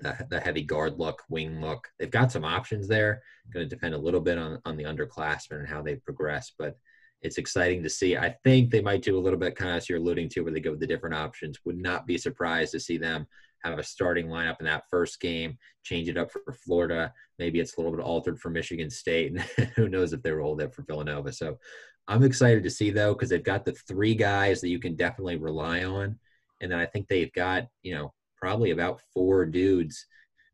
[0.00, 1.88] the, the heavy guard look, wing look.
[1.98, 3.22] They've got some options there.
[3.52, 6.76] Going to depend a little bit on on the underclassmen and how they progress, but
[7.20, 8.16] it's exciting to see.
[8.16, 10.52] I think they might do a little bit kind of as you're alluding to, where
[10.52, 11.58] they go with the different options.
[11.64, 13.26] Would not be surprised to see them
[13.64, 17.12] have a starting lineup in that first game, change it up for Florida.
[17.38, 20.58] Maybe it's a little bit altered for Michigan State, and who knows if they roll
[20.60, 21.32] it for Villanova.
[21.32, 21.58] So
[22.06, 25.36] I'm excited to see though because they've got the three guys that you can definitely
[25.36, 26.18] rely on,
[26.60, 30.06] and then I think they've got you know probably about four dudes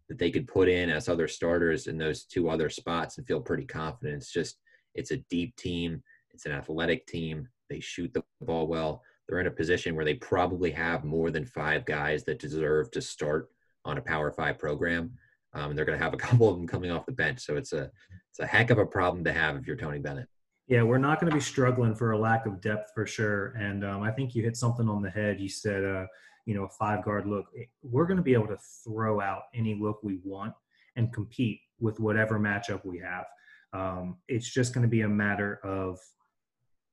[0.08, 3.40] that they could put in as other starters in those two other spots and feel
[3.40, 4.16] pretty confident.
[4.16, 4.58] It's just
[4.94, 6.02] it's a deep team.
[6.32, 7.48] It's an athletic team.
[7.70, 9.02] They shoot the ball well.
[9.28, 13.00] They're in a position where they probably have more than five guys that deserve to
[13.00, 13.48] start
[13.84, 15.12] on a Power Five program.
[15.54, 17.40] Um, and they're going to have a couple of them coming off the bench.
[17.40, 17.90] So it's a
[18.30, 20.28] it's a heck of a problem to have if you're Tony Bennett.
[20.66, 23.48] Yeah, we're not going to be struggling for a lack of depth for sure.
[23.58, 25.38] And um, I think you hit something on the head.
[25.38, 26.06] You said uh,
[26.46, 27.46] you know, a five guard look,
[27.82, 30.54] we're going to be able to throw out any look we want
[30.96, 33.24] and compete with whatever matchup we have.
[33.72, 35.98] Um, it's just going to be a matter of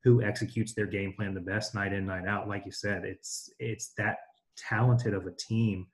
[0.04, 2.48] who executes their game plan the best night in, night out.
[2.48, 4.18] Like you said, it's it's that
[4.58, 5.88] talented of a team.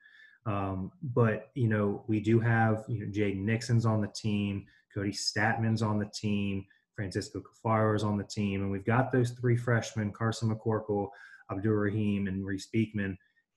[0.46, 4.64] Um, but you know, we do have you know Nixon's on the team,
[4.96, 6.64] Kody Stattmann's on the team,
[6.98, 11.08] Francisco Caffaro is on the team, and we've got those three freshmen: Carson McCorkle,
[11.50, 13.16] Abdur Rahim, and Reece Beekman.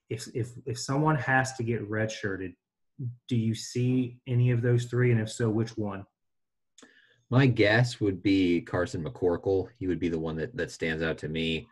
[0.09, 2.53] If if if someone has to get redshirted,
[3.27, 6.05] do you see any of those three, and if so, which one?
[7.31, 9.69] My guess would be Carson McCorkle.
[9.79, 11.65] He would be the one that, that stands out to me.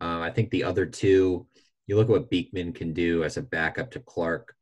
[0.00, 1.46] Uh, I think the other two,
[1.86, 4.56] you look at what Beekman can do as a backup to Clark.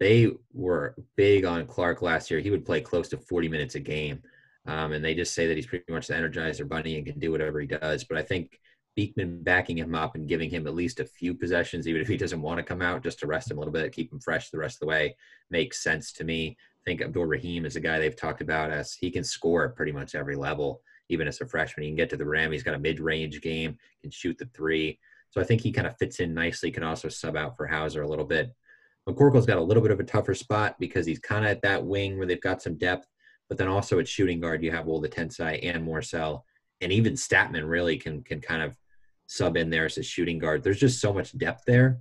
[0.00, 2.40] They were big on Clark last year.
[2.40, 4.22] He would play close to 40 minutes a game.
[4.64, 7.30] Um, and they just say that he's pretty much the energizer bunny and can do
[7.30, 8.04] whatever he does.
[8.04, 8.58] But I think
[8.96, 12.16] Beekman backing him up and giving him at least a few possessions, even if he
[12.16, 14.48] doesn't want to come out, just to rest him a little bit, keep him fresh
[14.48, 15.16] the rest of the way,
[15.50, 16.56] makes sense to me
[16.88, 19.92] think Abdur Rahim is a guy they've talked about as he can score at pretty
[19.92, 20.80] much every level,
[21.10, 21.84] even as a freshman.
[21.84, 22.50] He can get to the rim.
[22.50, 24.98] He's got a mid-range game, can shoot the three.
[25.30, 26.70] So I think he kind of fits in nicely.
[26.70, 28.54] Can also sub out for Hauser a little bit.
[29.06, 31.84] McCorkle's got a little bit of a tougher spot because he's kind of at that
[31.84, 33.06] wing where they've got some depth,
[33.50, 36.42] but then also at shooting guard you have Woldetensae and Morsell,
[36.80, 38.74] and even Stattmann really can can kind of
[39.26, 40.62] sub in there as a shooting guard.
[40.62, 42.00] There's just so much depth there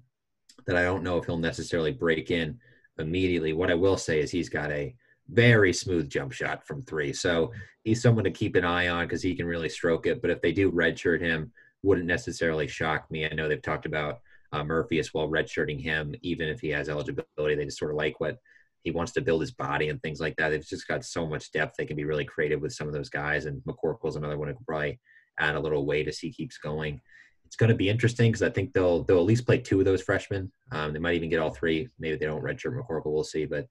[0.65, 2.59] that I don't know if he'll necessarily break in
[2.99, 3.53] immediately.
[3.53, 4.95] What I will say is he's got a
[5.29, 7.13] very smooth jump shot from three.
[7.13, 7.51] So
[7.83, 10.21] he's someone to keep an eye on because he can really stroke it.
[10.21, 11.51] But if they do redshirt him,
[11.83, 13.25] wouldn't necessarily shock me.
[13.25, 14.21] I know they've talked about
[14.51, 17.55] uh, Murphy as well, redshirting him, even if he has eligibility.
[17.55, 18.37] They just sort of like what
[18.83, 20.49] he wants to build his body and things like that.
[20.49, 21.75] They've just got so much depth.
[21.77, 23.45] They can be really creative with some of those guys.
[23.45, 24.99] And McCorkle's another one who could probably
[25.39, 27.01] add a little weight as he keeps going
[27.47, 29.85] it's going to be interesting because I think they'll they'll at least play two of
[29.85, 30.51] those freshmen.
[30.73, 31.87] Um, they might even get all three.
[31.97, 33.13] Maybe they don't redshirt McCorkle.
[33.13, 33.67] We'll see, but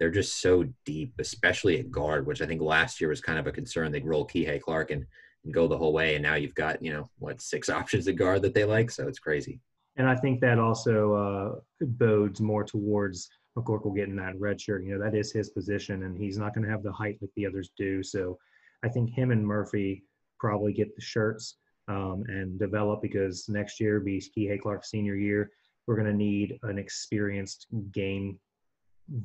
[0.00, 3.46] they're just so deep, especially at guard, which I think last year was kind of
[3.46, 3.92] a concern.
[3.92, 5.04] They'd roll Kihei Clark and,
[5.44, 8.16] and go the whole way, and now you've got you know what six options at
[8.16, 8.90] guard that they like.
[8.90, 9.60] So it's crazy.
[9.96, 14.84] And I think that also uh, bodes more towards McCorkle getting that red shirt.
[14.84, 17.30] You know, that is his position, and he's not going to have the height like
[17.36, 18.02] the others do.
[18.02, 18.38] So
[18.82, 20.04] I think him and Murphy
[20.40, 21.56] probably get the shirts
[21.88, 25.50] um, and develop because next year be Kihei Clark senior year.
[25.86, 28.38] We're going to need an experienced game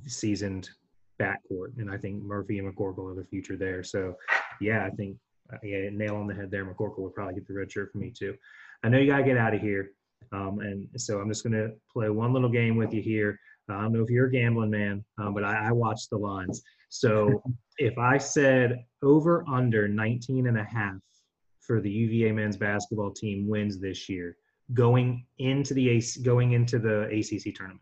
[0.08, 0.70] seasoned
[1.22, 3.84] backcourt, and I think Murphy and McCorkle are the future there.
[3.84, 4.16] So,
[4.62, 5.18] yeah, I think
[5.52, 6.66] uh, yeah, nail on the head there.
[6.66, 8.36] McCorkle would probably get the red shirt for me too.
[8.84, 9.92] I know you got to get out of here,
[10.32, 13.38] um, and so I'm just going to play one little game with you here.
[13.70, 16.18] Uh, I don't know if you're a gambling man, um, but I, I watch the
[16.18, 16.62] lines.
[16.90, 17.42] So
[17.78, 20.96] if I said over under 19 and a half
[21.66, 24.38] for the UVA men's basketball team wins this year
[24.74, 27.82] going into the AC, going into the ACC tournament.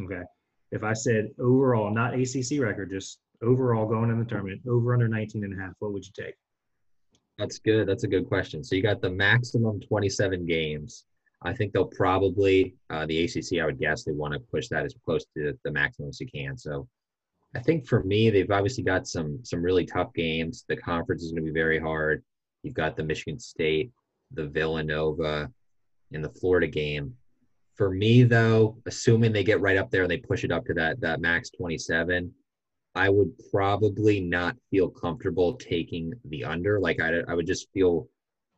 [0.00, 0.22] Okay.
[0.70, 5.08] If I said overall, not ACC record, just overall going in the tournament, over under
[5.08, 6.34] 19 and a half, what would you take?
[7.38, 7.88] That's good.
[7.88, 8.62] That's a good question.
[8.64, 11.04] So you got the maximum 27 games.
[11.42, 14.84] I think they'll probably, uh, the ACC, I would guess they want to push that
[14.84, 16.56] as close to the maximum as you can.
[16.58, 16.88] So
[17.54, 20.64] I think for me, they've obviously got some some really tough games.
[20.68, 22.22] The conference is going to be very hard.
[22.62, 23.90] You've got the Michigan State,
[24.32, 25.50] the Villanova,
[26.12, 27.14] and the Florida game.
[27.76, 30.74] For me, though, assuming they get right up there and they push it up to
[30.74, 32.32] that that max 27,
[32.94, 36.80] I would probably not feel comfortable taking the under.
[36.80, 38.08] Like I, I would just feel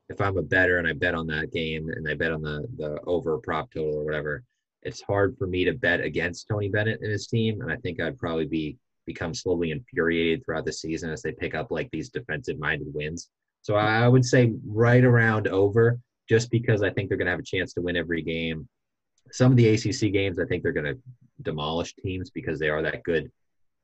[0.08, 2.66] if I'm a better and I bet on that game and I bet on the
[2.78, 4.42] the over prop total or whatever,
[4.82, 7.60] it's hard for me to bet against Tony Bennett and his team.
[7.60, 11.54] And I think I'd probably be become slowly infuriated throughout the season as they pick
[11.54, 13.28] up like these defensive minded wins.
[13.62, 15.98] So I would say right around over,
[16.28, 18.68] just because I think they're going to have a chance to win every game.
[19.32, 20.98] Some of the ACC games, I think they're going to
[21.42, 23.30] demolish teams because they are that good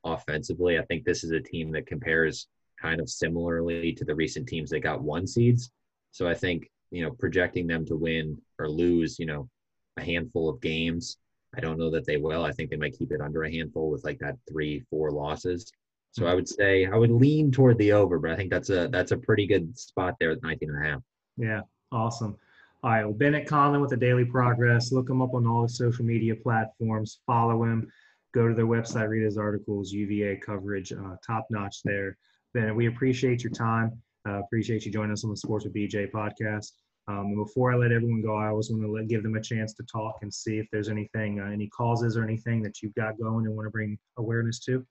[0.05, 0.79] offensively.
[0.79, 2.49] I think this is a team that compares
[2.81, 5.71] kind of similarly to the recent teams that got one seeds.
[6.13, 9.49] So I think, you know, projecting them to win or lose, you know,
[9.97, 11.19] a handful of games.
[11.57, 12.45] I don't know that they will.
[12.45, 15.71] I think they might keep it under a handful with like that three, four losses.
[16.17, 18.89] So I would say I would lean toward the over, but I think that's a
[18.89, 21.03] that's a pretty good spot there at 19 and a half.
[21.37, 21.61] Yeah,
[21.93, 22.39] awesome.
[22.83, 24.93] All right, well, Bennett Conlin with the Daily Progress.
[24.93, 27.21] Look him up on all the social media platforms.
[27.27, 27.93] Follow him.
[28.33, 29.93] Go to their website, read his articles.
[29.93, 32.17] UVA coverage, uh, top notch there.
[32.55, 34.01] Bennett, we appreciate your time.
[34.27, 36.73] Uh, appreciate you joining us on the Sports with BJ podcast.
[37.09, 39.43] Um, and before I let everyone go, I always want to let, give them a
[39.43, 42.95] chance to talk and see if there's anything, uh, any causes or anything that you've
[42.95, 44.85] got going and want to bring awareness to.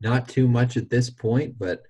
[0.00, 1.82] Not too much at this point, but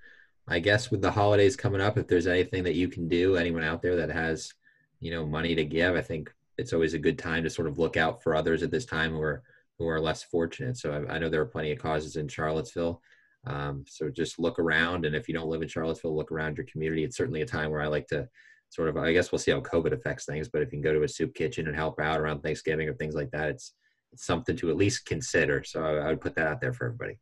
[0.47, 3.63] I guess with the holidays coming up, if there's anything that you can do, anyone
[3.63, 4.53] out there that has,
[4.99, 7.77] you know, money to give, I think it's always a good time to sort of
[7.77, 9.43] look out for others at this time who are
[9.77, 10.77] who are less fortunate.
[10.77, 12.99] So I, I know there are plenty of causes in Charlottesville.
[13.45, 16.65] Um, so just look around, and if you don't live in Charlottesville, look around your
[16.65, 17.03] community.
[17.03, 18.27] It's certainly a time where I like to
[18.69, 18.97] sort of.
[18.97, 21.07] I guess we'll see how COVID affects things, but if you can go to a
[21.07, 23.73] soup kitchen and help out around Thanksgiving or things like that, it's
[24.15, 25.63] something to at least consider.
[25.63, 27.19] So I, I would put that out there for everybody.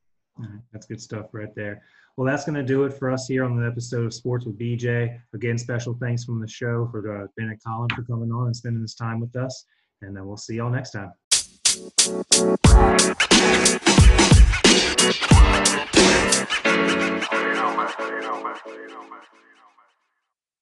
[0.71, 1.81] That's good stuff right there.
[2.17, 4.57] Well, that's going to do it for us here on the episode of Sports with
[4.57, 5.19] BJ.
[5.33, 7.27] Again, special thanks from the show for uh,
[7.65, 9.65] Collins for coming on and spending this time with us.
[10.01, 11.11] And then we'll see y'all next time.